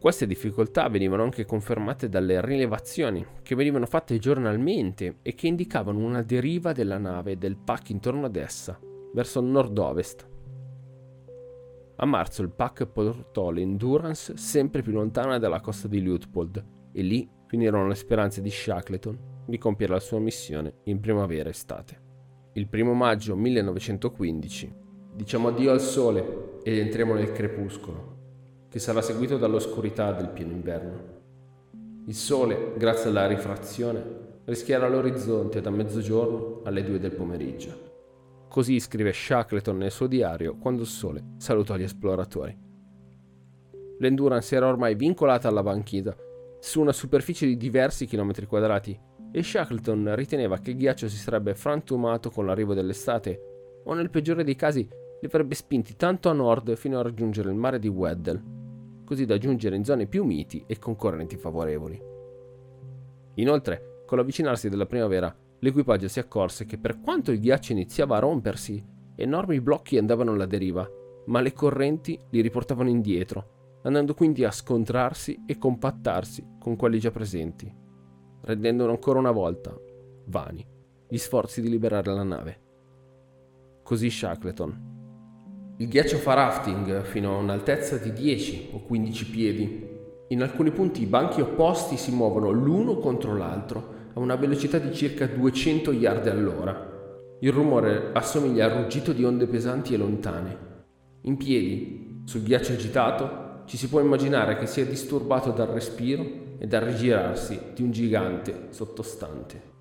Queste 0.00 0.28
difficoltà 0.28 0.88
venivano 0.88 1.24
anche 1.24 1.44
confermate 1.44 2.08
dalle 2.08 2.40
rilevazioni 2.40 3.26
che 3.42 3.56
venivano 3.56 3.84
fatte 3.84 4.18
giornalmente 4.18 5.16
e 5.22 5.34
che 5.34 5.48
indicavano 5.48 5.98
una 5.98 6.22
deriva 6.22 6.72
della 6.72 6.98
nave 6.98 7.32
e 7.32 7.36
del 7.36 7.56
pack 7.56 7.90
intorno 7.90 8.26
ad 8.26 8.36
essa, 8.36 8.78
verso 9.12 9.40
nord-ovest. 9.40 10.28
A 11.96 12.06
marzo 12.06 12.42
il 12.42 12.50
pack 12.50 12.86
portò 12.86 13.50
l'Endurance 13.50 14.36
sempre 14.36 14.82
più 14.82 14.92
lontana 14.92 15.38
dalla 15.38 15.60
costa 15.60 15.88
di 15.88 16.00
Luitpold 16.00 16.64
e 16.92 17.02
lì 17.02 17.28
finirono 17.48 17.88
le 17.88 17.96
speranze 17.96 18.40
di 18.40 18.50
Shackleton 18.50 19.18
di 19.46 19.58
compiere 19.58 19.94
la 19.94 20.00
sua 20.00 20.20
missione 20.20 20.74
in 20.84 21.00
primavera-estate. 21.00 22.06
Il 22.52 22.68
primo 22.68 22.94
maggio 22.94 23.34
1915 23.34 24.74
diciamo 25.12 25.48
addio 25.48 25.72
al 25.72 25.80
sole 25.80 26.60
ed 26.62 26.78
entriamo 26.78 27.14
nel 27.14 27.32
crepuscolo 27.32 28.17
che 28.78 28.84
sarà 28.84 29.02
seguito 29.02 29.38
dall'oscurità 29.38 30.12
del 30.12 30.28
pieno 30.28 30.52
inverno. 30.52 31.16
Il 32.06 32.14
sole, 32.14 32.74
grazie 32.76 33.10
alla 33.10 33.26
rifrazione, 33.26 34.02
rischierà 34.44 34.88
l'orizzonte 34.88 35.60
da 35.60 35.70
mezzogiorno 35.70 36.60
alle 36.62 36.84
due 36.84 37.00
del 37.00 37.10
pomeriggio. 37.10 38.46
Così 38.48 38.78
scrive 38.78 39.12
Shackleton 39.12 39.78
nel 39.78 39.90
suo 39.90 40.06
diario 40.06 40.56
quando 40.58 40.82
il 40.82 40.86
sole 40.86 41.24
salutò 41.38 41.74
gli 41.74 41.82
esploratori. 41.82 42.56
L'Endurance 43.98 44.54
era 44.54 44.68
ormai 44.68 44.94
vincolata 44.94 45.48
alla 45.48 45.64
banchisa, 45.64 46.16
su 46.60 46.80
una 46.80 46.92
superficie 46.92 47.46
di 47.46 47.56
diversi 47.56 48.06
chilometri 48.06 48.46
quadrati, 48.46 48.96
e 49.32 49.42
Shackleton 49.42 50.14
riteneva 50.14 50.58
che 50.58 50.70
il 50.70 50.76
ghiaccio 50.76 51.08
si 51.08 51.16
sarebbe 51.16 51.56
frantumato 51.56 52.30
con 52.30 52.46
l'arrivo 52.46 52.74
dell'estate, 52.74 53.80
o 53.84 53.92
nel 53.92 54.10
peggiore 54.10 54.44
dei 54.44 54.54
casi 54.54 54.82
li 54.82 55.26
avrebbe 55.26 55.56
spinti 55.56 55.96
tanto 55.96 56.28
a 56.28 56.32
nord 56.32 56.76
fino 56.76 57.00
a 57.00 57.02
raggiungere 57.02 57.50
il 57.50 57.56
mare 57.56 57.80
di 57.80 57.88
Weddell, 57.88 58.66
così 59.08 59.24
da 59.24 59.38
giungere 59.38 59.74
in 59.74 59.86
zone 59.86 60.06
più 60.06 60.22
miti 60.22 60.62
e 60.66 60.78
concorrenti 60.78 61.38
favorevoli. 61.38 61.98
Inoltre, 63.36 64.02
con 64.04 64.18
l'avvicinarsi 64.18 64.68
della 64.68 64.84
primavera, 64.84 65.34
l'equipaggio 65.60 66.08
si 66.08 66.18
accorse 66.18 66.66
che 66.66 66.76
per 66.76 67.00
quanto 67.00 67.32
il 67.32 67.40
ghiaccio 67.40 67.72
iniziava 67.72 68.18
a 68.18 68.20
rompersi, 68.20 68.84
enormi 69.16 69.62
blocchi 69.62 69.96
andavano 69.96 70.32
alla 70.32 70.44
deriva, 70.44 70.86
ma 71.24 71.40
le 71.40 71.54
correnti 71.54 72.20
li 72.28 72.42
riportavano 72.42 72.90
indietro, 72.90 73.80
andando 73.84 74.12
quindi 74.12 74.44
a 74.44 74.50
scontrarsi 74.50 75.44
e 75.46 75.56
compattarsi 75.56 76.56
con 76.58 76.76
quelli 76.76 76.98
già 76.98 77.10
presenti, 77.10 77.74
rendendo 78.42 78.90
ancora 78.90 79.18
una 79.18 79.32
volta 79.32 79.74
vani 80.26 80.66
gli 81.08 81.16
sforzi 81.16 81.62
di 81.62 81.70
liberare 81.70 82.12
la 82.12 82.24
nave. 82.24 82.60
Così 83.82 84.10
Shackleton, 84.10 84.97
il 85.80 85.86
ghiaccio 85.86 86.16
fa 86.16 86.34
rafting 86.34 87.04
fino 87.04 87.34
a 87.34 87.38
un'altezza 87.38 87.98
di 87.98 88.12
10 88.12 88.70
o 88.72 88.80
15 88.80 89.30
piedi. 89.30 89.88
In 90.30 90.42
alcuni 90.42 90.72
punti 90.72 91.02
i 91.02 91.06
banchi 91.06 91.40
opposti 91.40 91.96
si 91.96 92.10
muovono 92.10 92.50
l'uno 92.50 92.96
contro 92.96 93.36
l'altro 93.36 93.94
a 94.14 94.18
una 94.18 94.34
velocità 94.34 94.78
di 94.78 94.92
circa 94.92 95.26
200 95.26 95.92
yard 95.92 96.26
all'ora. 96.26 97.36
Il 97.38 97.52
rumore 97.52 98.10
assomiglia 98.12 98.64
al 98.64 98.72
ruggito 98.72 99.12
di 99.12 99.22
onde 99.22 99.46
pesanti 99.46 99.94
e 99.94 99.98
lontane. 99.98 100.58
In 101.22 101.36
piedi, 101.36 102.22
sul 102.24 102.42
ghiaccio 102.42 102.72
agitato, 102.72 103.62
ci 103.66 103.76
si 103.76 103.88
può 103.88 104.00
immaginare 104.00 104.56
che 104.56 104.66
sia 104.66 104.84
disturbato 104.84 105.52
dal 105.52 105.68
respiro 105.68 106.56
e 106.58 106.66
dal 106.66 106.82
rigirarsi 106.82 107.56
di 107.76 107.82
un 107.82 107.92
gigante 107.92 108.66
sottostante. 108.70 109.77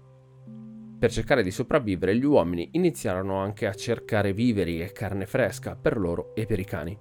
Per 0.99 1.11
cercare 1.11 1.43
di 1.43 1.51
sopravvivere, 1.51 2.17
gli 2.17 2.25
uomini 2.25 2.69
iniziarono 2.71 3.37
anche 3.37 3.67
a 3.67 3.73
cercare 3.75 4.33
viveri 4.33 4.81
e 4.81 4.91
carne 4.91 5.27
fresca 5.27 5.75
per 5.75 5.99
loro 5.99 6.33
e 6.33 6.47
per 6.47 6.59
i 6.59 6.65
cani. 6.65 6.97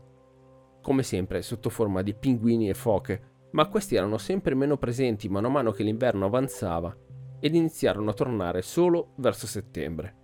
Come 0.82 1.02
sempre 1.02 1.40
sotto 1.40 1.70
forma 1.70 2.02
di 2.02 2.12
pinguini 2.12 2.68
e 2.68 2.74
foche, 2.74 3.48
ma 3.52 3.68
questi 3.68 3.94
erano 3.94 4.18
sempre 4.18 4.54
meno 4.54 4.76
presenti 4.76 5.30
mano 5.30 5.46
a 5.46 5.50
mano 5.50 5.70
che 5.70 5.82
l'inverno 5.82 6.26
avanzava 6.26 6.94
ed 7.40 7.54
iniziarono 7.54 8.10
a 8.10 8.14
tornare 8.14 8.60
solo 8.60 9.14
verso 9.16 9.46
settembre. 9.46 10.14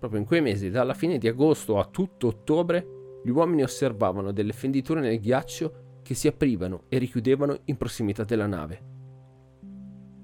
Proprio 0.00 0.18
in 0.18 0.26
quei 0.26 0.40
mesi, 0.40 0.68
dalla 0.68 0.94
fine 0.94 1.18
di 1.18 1.28
agosto 1.28 1.78
a 1.78 1.84
tutto 1.84 2.26
ottobre, 2.26 3.20
gli 3.22 3.30
uomini 3.30 3.62
osservavano 3.62 4.32
delle 4.32 4.52
fenditure 4.52 5.00
nel 5.00 5.20
ghiaccio 5.20 6.00
che 6.02 6.14
si 6.14 6.26
aprivano 6.26 6.84
e 6.88 6.98
richiudevano 6.98 7.60
in 7.66 7.76
prossimità 7.76 8.24
della 8.24 8.46
nave. 8.46 8.82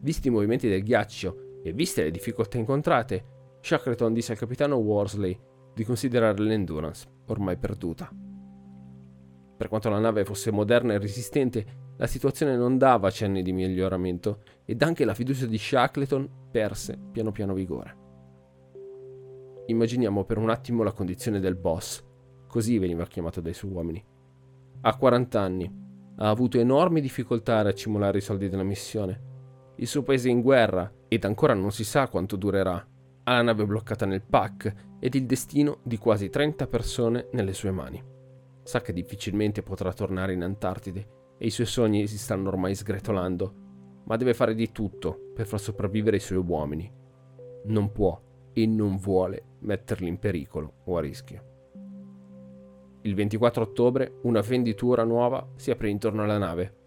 Visti 0.00 0.28
i 0.28 0.30
movimenti 0.32 0.68
del 0.68 0.82
ghiaccio 0.82 1.43
e 1.66 1.72
viste 1.72 2.02
le 2.02 2.10
difficoltà 2.10 2.58
incontrate, 2.58 3.24
Shackleton 3.62 4.12
disse 4.12 4.32
al 4.32 4.38
capitano 4.38 4.76
Worsley 4.76 5.36
di 5.72 5.82
considerare 5.82 6.42
l'Endurance 6.42 7.08
ormai 7.28 7.56
perduta. 7.56 8.10
Per 9.56 9.68
quanto 9.68 9.88
la 9.88 9.98
nave 9.98 10.26
fosse 10.26 10.50
moderna 10.50 10.92
e 10.92 10.98
resistente, 10.98 11.64
la 11.96 12.06
situazione 12.06 12.54
non 12.54 12.76
dava 12.76 13.10
cenni 13.10 13.42
di 13.42 13.52
miglioramento 13.52 14.42
ed 14.66 14.82
anche 14.82 15.06
la 15.06 15.14
fiducia 15.14 15.46
di 15.46 15.56
Shackleton 15.56 16.28
perse 16.50 16.98
piano 17.10 17.32
piano 17.32 17.54
vigore. 17.54 17.96
Immaginiamo 19.66 20.24
per 20.24 20.36
un 20.36 20.50
attimo 20.50 20.82
la 20.82 20.92
condizione 20.92 21.40
del 21.40 21.56
boss, 21.56 22.04
così 22.46 22.78
veniva 22.78 23.06
chiamato 23.06 23.40
dai 23.40 23.54
suoi 23.54 23.70
uomini. 23.70 24.04
Ha 24.82 24.96
40 24.96 25.40
anni, 25.40 25.82
ha 26.16 26.28
avuto 26.28 26.58
enormi 26.58 27.00
difficoltà 27.00 27.56
a 27.56 27.62
racimolare 27.62 28.18
i 28.18 28.20
soldi 28.20 28.50
della 28.50 28.62
missione. 28.62 29.32
Il 29.76 29.86
suo 29.86 30.02
paese 30.02 30.28
è 30.28 30.32
in 30.32 30.42
guerra 30.42 30.92
ed 31.08 31.24
ancora 31.24 31.54
non 31.54 31.72
si 31.72 31.84
sa 31.84 32.08
quanto 32.08 32.36
durerà 32.36 32.86
ha 33.24 33.32
la 33.32 33.42
nave 33.42 33.64
bloccata 33.64 34.06
nel 34.06 34.22
pack 34.22 34.96
ed 34.98 35.14
il 35.14 35.24
destino 35.24 35.78
di 35.82 35.96
quasi 35.96 36.28
30 36.28 36.66
persone 36.66 37.28
nelle 37.32 37.54
sue 37.54 37.70
mani. 37.70 38.02
Sa 38.62 38.80
che 38.80 38.92
difficilmente 38.92 39.62
potrà 39.62 39.92
tornare 39.92 40.32
in 40.32 40.42
Antartide 40.42 41.08
e 41.38 41.46
i 41.46 41.50
suoi 41.50 41.66
sogni 41.66 42.06
si 42.06 42.18
stanno 42.18 42.48
ormai 42.48 42.74
sgretolando, 42.74 43.54
ma 44.04 44.16
deve 44.16 44.34
fare 44.34 44.54
di 44.54 44.72
tutto 44.72 45.30
per 45.34 45.46
far 45.46 45.60
sopravvivere 45.60 46.16
i 46.16 46.20
suoi 46.20 46.38
uomini. 46.38 46.90
Non 47.64 47.92
può 47.92 48.20
e 48.52 48.66
non 48.66 48.98
vuole 48.98 49.56
metterli 49.60 50.06
in 50.06 50.18
pericolo 50.18 50.80
o 50.84 50.96
a 50.98 51.00
rischio. 51.00 51.52
Il 53.02 53.14
24 53.14 53.62
ottobre 53.62 54.18
una 54.22 54.40
venditura 54.40 55.04
nuova 55.04 55.46
si 55.56 55.70
aprì 55.70 55.90
intorno 55.90 56.22
alla 56.22 56.38
nave. 56.38 56.82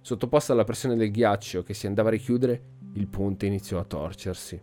Sottoposta 0.00 0.52
alla 0.52 0.64
pressione 0.64 0.96
del 0.96 1.10
ghiaccio 1.10 1.62
che 1.62 1.74
si 1.74 1.86
andava 1.86 2.08
a 2.08 2.12
richiudere, 2.12 2.76
il 2.98 3.06
ponte 3.06 3.46
iniziò 3.46 3.78
a 3.78 3.84
torcersi. 3.84 4.60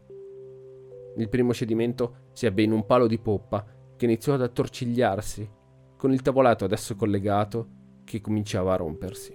Il 1.17 1.29
primo 1.29 1.53
cedimento 1.53 2.27
si 2.33 2.45
ebbe 2.45 2.63
in 2.63 2.73
un 2.73 2.85
palo 2.85 3.07
di 3.07 3.17
poppa 3.17 3.65
che 3.95 4.05
iniziò 4.05 4.33
ad 4.33 4.41
attorcigliarsi, 4.41 5.49
con 5.97 6.11
il 6.11 6.21
tavolato 6.21 6.65
adesso 6.65 6.97
collegato 6.97 7.69
che 8.03 8.19
cominciava 8.19 8.73
a 8.73 8.77
rompersi. 8.77 9.33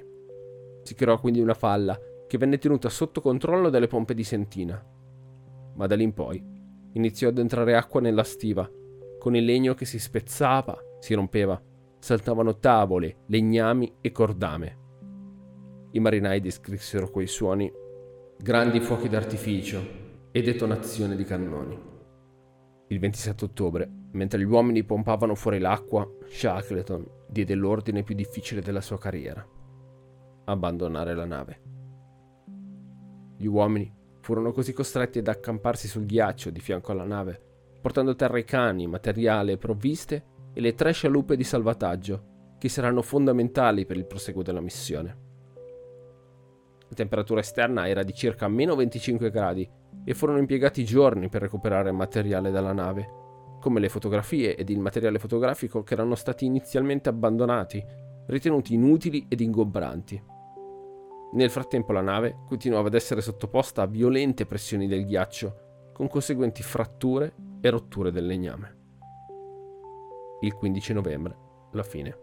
Si 0.83 0.95
creò 0.95 1.19
quindi 1.19 1.41
una 1.41 1.55
falla 1.55 1.99
che 2.27 2.37
venne 2.37 2.59
tenuta 2.59 2.91
sotto 2.91 3.23
controllo 3.23 3.71
dalle 3.71 3.87
pompe 3.87 4.13
di 4.13 4.23
sentina. 4.23 4.85
Ma 5.75 5.87
da 5.87 5.97
lì 5.97 6.05
in 6.05 6.13
poi 6.13 6.45
iniziò 6.93 7.29
ad 7.29 7.39
entrare 7.39 7.75
acqua 7.75 8.03
nella 8.03 8.23
stiva, 8.23 8.71
con 9.19 9.35
il 9.35 9.45
legno 9.45 9.73
che 9.73 9.87
si 9.87 9.99
spezzava, 9.99 10.79
si 10.99 11.15
rompeva, 11.15 11.61
saltavano 11.99 12.59
tavole, 12.59 13.21
legnami 13.27 13.95
e 14.03 14.13
cordame. 14.13 14.79
I 15.93 15.99
marinai 15.99 16.41
descrissero 16.41 17.11
quei 17.11 17.27
suoni 17.27 17.71
grandi 18.43 18.81
fuochi 18.81 19.11
d'artificio 19.11 19.99
e 20.33 20.41
detonazione 20.41 21.15
di 21.15 21.25
cannoni. 21.25 21.79
Il 22.89 22.99
27 22.99 23.45
ottobre, 23.45 23.91
mentre 24.13 24.41
gli 24.41 24.45
uomini 24.45 24.83
pompavano 24.83 25.35
fuori 25.35 25.59
l'acqua, 25.59 26.09
Shackleton 26.27 27.07
diede 27.29 27.55
l'ordine 27.55 28.03
più 28.03 28.15
difficile 28.15 28.63
della 28.63 28.81
sua 28.81 28.99
carriera. 28.99 29.47
Abbandonare 30.47 31.15
la 31.15 31.27
nave. 31.27 31.61
Gli 33.37 33.45
uomini 33.45 33.95
furono 34.21 34.53
così 34.53 34.73
costretti 34.73 35.19
ad 35.19 35.29
accamparsi 35.29 35.87
sul 35.87 36.07
ghiaccio 36.07 36.49
di 36.49 36.61
fianco 36.61 36.93
alla 36.93 37.05
nave, 37.05 37.39
portando 37.83 38.13
a 38.13 38.15
terra 38.15 38.39
i 38.39 38.45
cani, 38.45 38.87
materiale, 38.87 39.59
provviste 39.59 40.25
e 40.55 40.61
le 40.63 40.73
tre 40.73 40.93
scialuppe 40.93 41.37
di 41.37 41.45
salvataggio, 41.45 42.55
che 42.59 42.71
saranno 42.71 43.03
fondamentali 43.03 43.85
per 43.85 43.99
il 43.99 44.07
proseguo 44.07 44.43
della 44.43 44.63
missione. 44.63 45.29
La 46.91 46.97
temperatura 46.97 47.39
esterna 47.39 47.87
era 47.87 48.03
di 48.03 48.13
circa 48.13 48.49
meno 48.49 48.75
25 48.75 49.31
gradi 49.31 49.69
e 50.05 50.13
furono 50.13 50.39
impiegati 50.39 50.85
giorni 50.85 51.29
per 51.29 51.41
recuperare 51.41 51.93
materiale 51.93 52.51
dalla 52.51 52.73
nave, 52.73 53.09
come 53.61 53.79
le 53.79 53.89
fotografie 53.89 54.57
ed 54.57 54.71
il 54.71 54.81
materiale 54.81 55.21
fotografico 55.21 55.85
che 55.85 55.95
erano 55.95 56.17
stati 56.17 56.47
inizialmente 56.47 57.09
abbandonati, 57.09 57.81
ritenuti 58.27 58.75
inutili 58.75 59.27
ed 59.29 59.41
ingombranti. 59.41 60.21
Nel 61.35 61.51
frattempo 61.51 61.93
la 61.93 62.01
nave 62.01 62.39
continuava 62.49 62.89
ad 62.89 62.95
essere 62.95 63.21
sottoposta 63.21 63.83
a 63.83 63.87
violente 63.87 64.45
pressioni 64.45 64.89
del 64.89 65.05
ghiaccio, 65.05 65.93
con 65.93 66.09
conseguenti 66.09 66.65
fratture 66.65 67.35
e 67.61 67.71
rotture 67.71 68.11
del 68.11 68.27
legname. 68.27 68.79
Il 70.41 70.55
15 70.55 70.93
novembre, 70.93 71.37
la 71.71 71.85
fine. 71.85 72.19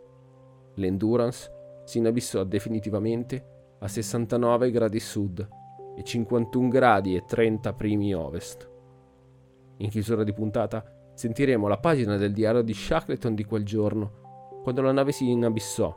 L'Endurance 0.75 1.49
si 1.85 1.99
inabissò 1.99 2.43
definitivamente 2.43 3.55
a 3.79 3.87
69 3.87 4.71
gradi 4.71 4.99
sud 4.99 5.47
e 5.95 6.03
51 6.03 6.67
gradi 6.67 7.15
e 7.15 7.25
30 7.25 7.73
primi 7.73 8.13
ovest. 8.13 8.69
In 9.77 9.89
chiusura 9.89 10.23
di 10.23 10.33
puntata 10.33 10.83
sentiremo 11.13 11.67
la 11.67 11.77
pagina 11.77 12.17
del 12.17 12.31
diario 12.31 12.61
di 12.61 12.73
Shackleton 12.73 13.35
di 13.35 13.43
quel 13.43 13.63
giorno, 13.63 14.59
quando 14.63 14.81
la 14.81 14.91
nave 14.91 15.11
si 15.11 15.29
inabissò, 15.29 15.95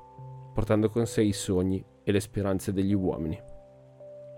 portando 0.52 0.90
con 0.90 1.06
sé 1.06 1.22
i 1.22 1.32
sogni 1.32 1.84
e 2.02 2.12
le 2.12 2.20
speranze 2.20 2.72
degli 2.72 2.94
uomini. 2.94 3.38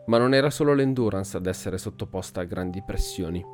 Ma 0.06 0.18
non 0.18 0.34
era 0.34 0.50
solo 0.50 0.74
l'Endurance 0.74 1.36
ad 1.36 1.46
essere 1.46 1.78
sottoposta 1.78 2.40
a 2.40 2.44
grandi 2.44 2.82
pressioni. 2.82 3.44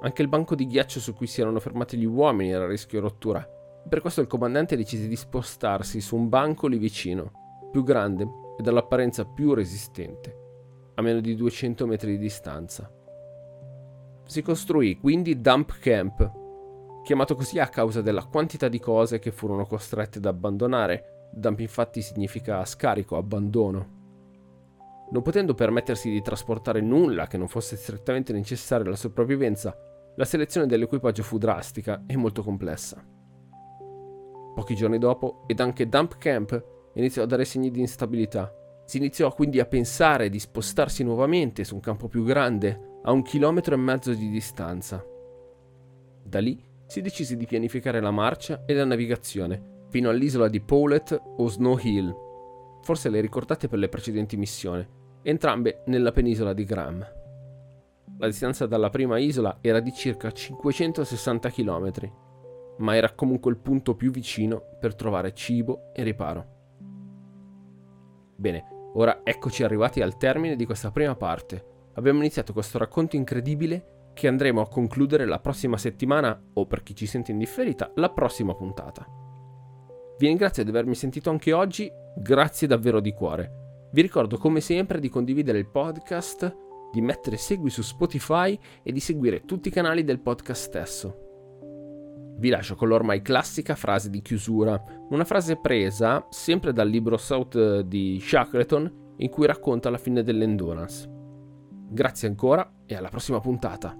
Anche 0.00 0.22
il 0.22 0.28
banco 0.28 0.56
di 0.56 0.66
ghiaccio 0.66 0.98
su 0.98 1.14
cui 1.14 1.28
si 1.28 1.40
erano 1.40 1.60
fermati 1.60 1.96
gli 1.96 2.04
uomini 2.04 2.50
era 2.50 2.64
a 2.64 2.68
rischio 2.68 3.00
rottura. 3.00 3.48
Per 3.88 4.00
questo 4.00 4.20
il 4.20 4.26
comandante 4.26 4.76
decise 4.76 5.06
di 5.06 5.16
spostarsi 5.16 6.00
su 6.00 6.16
un 6.16 6.28
banco 6.28 6.66
lì 6.66 6.78
vicino, 6.78 7.68
più 7.70 7.84
grande 7.84 8.41
e 8.58 8.62
dall'apparenza 8.62 9.24
più 9.24 9.54
resistente 9.54 10.40
a 10.94 11.02
meno 11.02 11.20
di 11.20 11.34
200 11.34 11.86
metri 11.86 12.12
di 12.12 12.18
distanza. 12.18 12.90
Si 14.24 14.42
costruì 14.42 14.98
quindi 14.98 15.40
Dump 15.40 15.78
Camp, 15.78 16.30
chiamato 17.02 17.34
così 17.34 17.58
a 17.58 17.68
causa 17.68 18.00
della 18.00 18.24
quantità 18.24 18.68
di 18.68 18.78
cose 18.78 19.18
che 19.18 19.32
furono 19.32 19.66
costrette 19.66 20.18
ad 20.18 20.26
abbandonare. 20.26 21.28
Dump 21.32 21.60
infatti 21.60 22.02
significa 22.02 22.64
scarico, 22.64 23.16
abbandono. 23.16 24.00
Non 25.10 25.22
potendo 25.22 25.54
permettersi 25.54 26.10
di 26.10 26.22
trasportare 26.22 26.80
nulla 26.80 27.26
che 27.26 27.36
non 27.36 27.48
fosse 27.48 27.76
strettamente 27.76 28.32
necessario 28.32 28.86
alla 28.86 28.96
sopravvivenza, 28.96 29.76
la 30.16 30.24
selezione 30.24 30.66
dell'equipaggio 30.66 31.22
fu 31.22 31.38
drastica 31.38 32.04
e 32.06 32.16
molto 32.16 32.42
complessa. 32.42 33.02
Pochi 34.54 34.74
giorni 34.74 34.98
dopo, 34.98 35.44
ed 35.46 35.60
anche 35.60 35.88
Dump 35.88 36.18
Camp 36.18 36.81
iniziò 36.94 37.22
a 37.22 37.26
dare 37.26 37.44
segni 37.44 37.70
di 37.70 37.80
instabilità 37.80 38.52
si 38.84 38.98
iniziò 38.98 39.32
quindi 39.32 39.60
a 39.60 39.64
pensare 39.64 40.28
di 40.28 40.38
spostarsi 40.38 41.02
nuovamente 41.02 41.64
su 41.64 41.74
un 41.74 41.80
campo 41.80 42.08
più 42.08 42.24
grande, 42.24 42.98
a 43.04 43.12
un 43.12 43.22
chilometro 43.22 43.74
e 43.74 43.78
mezzo 43.78 44.12
di 44.12 44.28
distanza. 44.28 45.02
Da 46.22 46.38
lì 46.40 46.62
si 46.86 47.00
decise 47.00 47.36
di 47.36 47.46
pianificare 47.46 48.00
la 48.00 48.10
marcia 48.10 48.64
e 48.66 48.74
la 48.74 48.84
navigazione 48.84 49.70
fino 49.88 50.10
all'isola 50.10 50.48
di 50.48 50.60
Powlett 50.60 51.18
o 51.38 51.46
Snow 51.48 51.78
Hill. 51.80 52.14
Forse 52.82 53.08
le 53.08 53.20
ricordate 53.20 53.68
per 53.68 53.78
le 53.78 53.88
precedenti 53.88 54.36
missioni, 54.36 54.86
entrambe 55.22 55.82
nella 55.86 56.12
penisola 56.12 56.52
di 56.52 56.64
Graham. 56.64 57.06
La 58.18 58.26
distanza 58.26 58.66
dalla 58.66 58.90
prima 58.90 59.18
isola 59.18 59.58
era 59.60 59.80
di 59.80 59.92
circa 59.92 60.30
560 60.30 61.50
km, 61.50 61.92
ma 62.78 62.96
era 62.96 63.12
comunque 63.12 63.50
il 63.50 63.58
punto 63.58 63.94
più 63.94 64.10
vicino 64.10 64.62
per 64.78 64.94
trovare 64.94 65.32
cibo 65.32 65.92
e 65.94 66.02
riparo. 66.02 66.60
Bene, 68.42 68.72
Ora 68.94 69.20
eccoci 69.24 69.62
arrivati 69.62 70.02
al 70.02 70.18
termine 70.18 70.56
di 70.56 70.66
questa 70.66 70.90
prima 70.90 71.14
parte. 71.14 71.90
Abbiamo 71.94 72.18
iniziato 72.18 72.52
questo 72.52 72.76
racconto 72.76 73.16
incredibile 73.16 74.10
che 74.12 74.28
andremo 74.28 74.60
a 74.60 74.68
concludere 74.68 75.24
la 75.24 75.38
prossima 75.38 75.78
settimana 75.78 76.38
o 76.54 76.66
per 76.66 76.82
chi 76.82 76.94
ci 76.94 77.06
sente 77.06 77.30
in 77.30 77.38
differita, 77.38 77.90
la 77.94 78.10
prossima 78.10 78.54
puntata. 78.54 79.06
Vi 80.18 80.26
ringrazio 80.26 80.62
di 80.62 80.68
avermi 80.68 80.94
sentito 80.94 81.30
anche 81.30 81.52
oggi, 81.52 81.90
grazie 82.16 82.66
davvero 82.66 83.00
di 83.00 83.12
cuore. 83.12 83.88
Vi 83.92 84.02
ricordo 84.02 84.36
come 84.36 84.60
sempre 84.60 85.00
di 85.00 85.08
condividere 85.08 85.58
il 85.58 85.70
podcast, 85.70 86.54
di 86.92 87.00
mettere 87.00 87.38
segui 87.38 87.70
su 87.70 87.80
Spotify 87.80 88.58
e 88.82 88.92
di 88.92 89.00
seguire 89.00 89.46
tutti 89.46 89.68
i 89.68 89.72
canali 89.72 90.04
del 90.04 90.20
podcast 90.20 90.62
stesso. 90.62 91.31
Vi 92.38 92.48
lascio 92.48 92.74
con 92.74 92.88
l'ormai 92.88 93.22
classica 93.22 93.74
frase 93.74 94.10
di 94.10 94.20
chiusura, 94.20 94.82
una 95.10 95.24
frase 95.24 95.56
presa 95.56 96.26
sempre 96.30 96.72
dal 96.72 96.88
libro 96.88 97.16
South 97.16 97.80
di 97.80 98.18
Shackleton 98.20 99.14
in 99.18 99.30
cui 99.30 99.46
racconta 99.46 99.90
la 99.90 99.98
fine 99.98 100.22
dell'endurance. 100.22 101.08
Grazie 101.88 102.28
ancora 102.28 102.68
e 102.86 102.96
alla 102.96 103.08
prossima 103.08 103.38
puntata. 103.38 103.96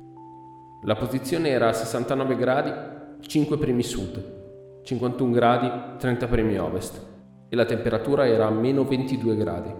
La 0.85 0.97
posizione 0.97 1.51
era 1.51 1.69
a 1.69 1.73
69 1.73 2.37
gradi, 2.37 2.73
5 3.21 3.59
primi 3.59 3.83
sud, 3.83 4.81
51 4.83 5.31
gradi, 5.31 5.99
30 5.99 6.27
primi 6.27 6.59
ovest 6.59 7.07
e 7.49 7.55
la 7.55 7.65
temperatura 7.65 8.27
era 8.27 8.47
a 8.47 8.51
meno 8.51 8.85
22 8.85 9.37
gradi. 9.37 9.73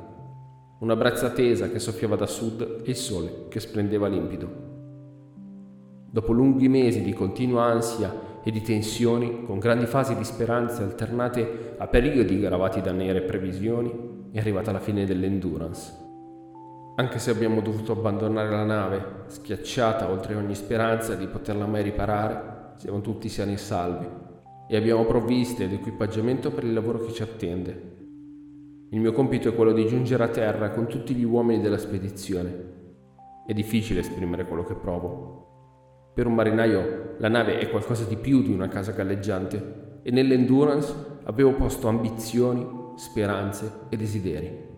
Una 0.81 0.95
brezza 0.95 1.31
tesa 1.31 1.71
che 1.71 1.79
soffiava 1.79 2.17
da 2.17 2.27
sud 2.27 2.83
e 2.85 2.91
il 2.91 2.97
sole 2.97 3.47
che 3.49 3.59
splendeva 3.59 4.07
limpido. 4.07 4.71
Dopo 6.11 6.33
lunghi 6.33 6.69
mesi 6.69 7.03
di 7.03 7.13
continua 7.13 7.65
ansia 7.65 8.31
e 8.45 8.51
di 8.51 8.61
tensioni, 8.61 9.45
con 9.45 9.59
grandi 9.59 9.87
fasi 9.87 10.17
di 10.17 10.25
speranze 10.25 10.83
alternate 10.83 11.75
a 11.79 11.87
periodi 11.87 12.41
gravati 12.41 12.81
da 12.81 12.93
nere 12.93 13.23
previsioni, 13.23 14.31
è 14.33 14.39
arrivata 14.39 14.73
la 14.73 14.81
fine 14.81 15.05
dell'endurance. 15.05 16.01
Anche 16.97 17.19
se 17.19 17.31
abbiamo 17.31 17.61
dovuto 17.61 17.93
abbandonare 17.93 18.51
la 18.51 18.65
nave, 18.65 19.05
schiacciata 19.27 20.11
oltre 20.11 20.35
ogni 20.35 20.55
speranza 20.55 21.15
di 21.15 21.27
poterla 21.27 21.67
mai 21.67 21.83
riparare, 21.83 22.75
siamo 22.77 23.01
tutti 23.01 23.29
sani 23.29 23.55
e 23.55 23.59
salvi 23.59 24.07
e 24.69 24.77
abbiamo 24.77 25.05
provviste 25.05 25.65
ed 25.65 25.73
equipaggiamento 25.73 26.51
per 26.51 26.65
il 26.65 26.73
lavoro 26.73 27.01
che 27.01 27.13
ci 27.13 27.23
attende. 27.23 28.01
Il 28.91 29.01
mio 29.01 29.13
compito 29.13 29.49
è 29.49 29.55
quello 29.55 29.73
di 29.73 29.87
giungere 29.87 30.25
a 30.25 30.29
terra 30.29 30.71
con 30.71 30.87
tutti 30.87 31.15
gli 31.15 31.25
uomini 31.25 31.63
della 31.63 31.79
spedizione. 31.79 32.71
È 33.47 33.53
difficile 33.53 34.01
esprimere 34.01 34.47
quello 34.47 34.65
che 34.65 34.75
provo, 34.75 35.52
per 36.15 36.27
un 36.27 36.35
marinaio 36.35 37.15
la 37.19 37.29
nave 37.29 37.59
è 37.59 37.71
qualcosa 37.71 38.05
di 38.05 38.17
più 38.17 38.43
di 38.43 38.53
una 38.53 38.69
casa 38.69 38.93
galleggiante 38.93 40.01
e 40.03 40.11
nell'endurance 40.11 40.95
avevo 41.25 41.55
posto 41.55 41.89
ambizioni, 41.89 42.67
speranze 42.97 43.73
e 43.89 43.97
desideri. 43.97 44.71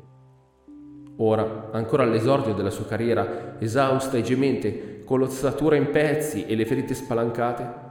Ora, 1.17 1.71
ancora 1.73 2.03
all'esordio 2.03 2.55
della 2.55 2.71
sua 2.71 2.87
carriera, 2.87 3.57
esausta 3.59 4.17
e 4.17 4.23
gemente, 4.23 5.03
con 5.05 5.19
l'ossatura 5.19 5.77
in 5.77 5.91
pezzi 5.91 6.45
e 6.47 6.55
le 6.55 6.67
ferite 6.67 6.95
spalancate, 6.95 7.83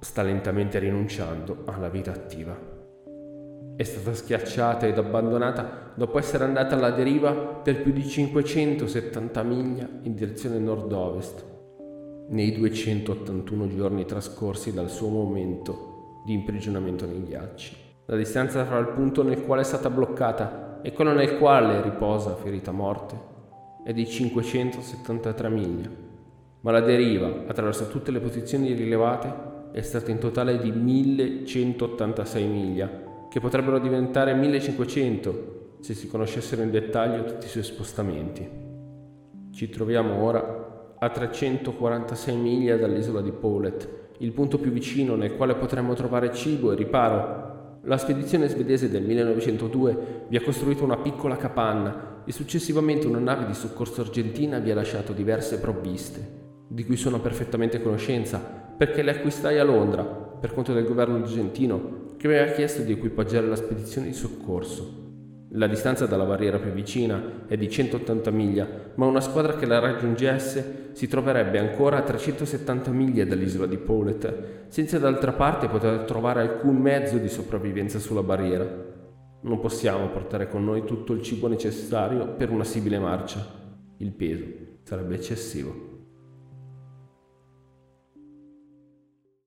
sta 0.00 0.22
lentamente 0.22 0.78
rinunciando 0.78 1.62
alla 1.66 1.88
vita 1.88 2.12
attiva. 2.12 2.56
È 3.76 3.82
stata 3.82 4.14
schiacciata 4.14 4.86
ed 4.86 4.98
abbandonata 4.98 5.92
dopo 5.94 6.18
essere 6.18 6.44
andata 6.44 6.74
alla 6.74 6.90
deriva 6.90 7.32
per 7.32 7.82
più 7.82 7.92
di 7.92 8.02
570 8.02 9.42
miglia 9.42 9.88
in 10.02 10.14
direzione 10.14 10.58
nord-ovest 10.58 11.50
nei 12.32 12.52
281 12.52 13.68
giorni 13.68 14.04
trascorsi 14.04 14.72
dal 14.72 14.90
suo 14.90 15.08
momento 15.08 16.22
di 16.24 16.32
imprigionamento 16.32 17.06
nei 17.06 17.22
ghiacci. 17.22 17.76
La 18.06 18.16
distanza 18.16 18.64
tra 18.64 18.78
il 18.78 18.88
punto 18.88 19.22
nel 19.22 19.42
quale 19.42 19.60
è 19.62 19.64
stata 19.64 19.90
bloccata 19.90 20.80
e 20.82 20.92
quello 20.92 21.12
nel 21.12 21.36
quale 21.38 21.82
riposa 21.82 22.34
ferita 22.34 22.70
a 22.70 22.74
morte 22.74 23.30
è 23.84 23.92
di 23.92 24.06
573 24.06 25.48
miglia, 25.48 25.90
ma 26.60 26.70
la 26.70 26.80
deriva 26.80 27.44
attraverso 27.46 27.88
tutte 27.88 28.10
le 28.10 28.20
posizioni 28.20 28.72
rilevate 28.72 29.50
è 29.72 29.82
stata 29.82 30.10
in 30.10 30.18
totale 30.18 30.58
di 30.58 30.70
1186 30.70 32.46
miglia, 32.46 33.26
che 33.28 33.40
potrebbero 33.40 33.78
diventare 33.78 34.34
1500 34.34 35.76
se 35.80 35.94
si 35.94 36.08
conoscessero 36.08 36.62
in 36.62 36.70
dettaglio 36.70 37.24
tutti 37.24 37.46
i 37.46 37.48
suoi 37.48 37.64
spostamenti. 37.64 38.48
Ci 39.52 39.68
troviamo 39.68 40.22
ora 40.22 40.71
a 41.02 41.08
346 41.08 42.36
miglia 42.36 42.76
dall'isola 42.76 43.20
di 43.20 43.32
Paulet, 43.32 44.10
il 44.18 44.30
punto 44.30 44.58
più 44.58 44.70
vicino 44.70 45.16
nel 45.16 45.34
quale 45.34 45.56
potremmo 45.56 45.94
trovare 45.94 46.32
cibo 46.32 46.70
e 46.70 46.76
riparo. 46.76 47.80
La 47.82 47.98
spedizione 47.98 48.46
svedese 48.46 48.88
del 48.88 49.02
1902 49.02 50.26
vi 50.28 50.36
ha 50.36 50.42
costruito 50.42 50.84
una 50.84 50.98
piccola 50.98 51.36
capanna 51.36 52.22
e 52.24 52.30
successivamente 52.30 53.08
una 53.08 53.18
nave 53.18 53.46
di 53.46 53.54
soccorso 53.54 54.02
argentina 54.02 54.60
vi 54.60 54.70
ha 54.70 54.76
lasciato 54.76 55.12
diverse 55.12 55.58
provviste, 55.58 56.60
di 56.68 56.84
cui 56.84 56.96
sono 56.96 57.18
perfettamente 57.18 57.78
a 57.78 57.80
conoscenza 57.80 58.38
perché 58.38 59.02
le 59.02 59.10
acquistai 59.10 59.58
a 59.58 59.64
Londra 59.64 60.04
per 60.04 60.54
conto 60.54 60.72
del 60.72 60.86
governo 60.86 61.16
argentino 61.16 62.14
che 62.16 62.28
mi 62.28 62.36
aveva 62.36 62.52
chiesto 62.52 62.82
di 62.82 62.92
equipaggiare 62.92 63.48
la 63.48 63.56
spedizione 63.56 64.06
di 64.06 64.14
soccorso. 64.14 65.01
La 65.54 65.66
distanza 65.66 66.06
dalla 66.06 66.24
barriera 66.24 66.58
più 66.58 66.70
vicina 66.70 67.44
è 67.46 67.58
di 67.58 67.68
180 67.68 68.30
miglia, 68.30 68.66
ma 68.94 69.04
una 69.04 69.20
squadra 69.20 69.54
che 69.54 69.66
la 69.66 69.80
raggiungesse 69.80 70.90
si 70.92 71.08
troverebbe 71.08 71.58
ancora 71.58 71.98
a 71.98 72.02
370 72.02 72.90
miglia 72.90 73.26
dall'isola 73.26 73.66
di 73.66 73.76
Paulet, 73.76 74.66
senza 74.68 74.98
d'altra 74.98 75.32
parte 75.32 75.68
poter 75.68 76.04
trovare 76.04 76.40
alcun 76.40 76.76
mezzo 76.76 77.18
di 77.18 77.28
sopravvivenza 77.28 77.98
sulla 77.98 78.22
barriera. 78.22 78.66
Non 79.42 79.60
possiamo 79.60 80.08
portare 80.08 80.48
con 80.48 80.64
noi 80.64 80.84
tutto 80.84 81.12
il 81.12 81.20
cibo 81.20 81.48
necessario 81.48 82.28
per 82.28 82.48
una 82.48 82.64
simile 82.64 82.98
marcia. 82.98 83.44
Il 83.98 84.12
peso 84.12 84.44
sarebbe 84.84 85.16
eccessivo. 85.16 85.91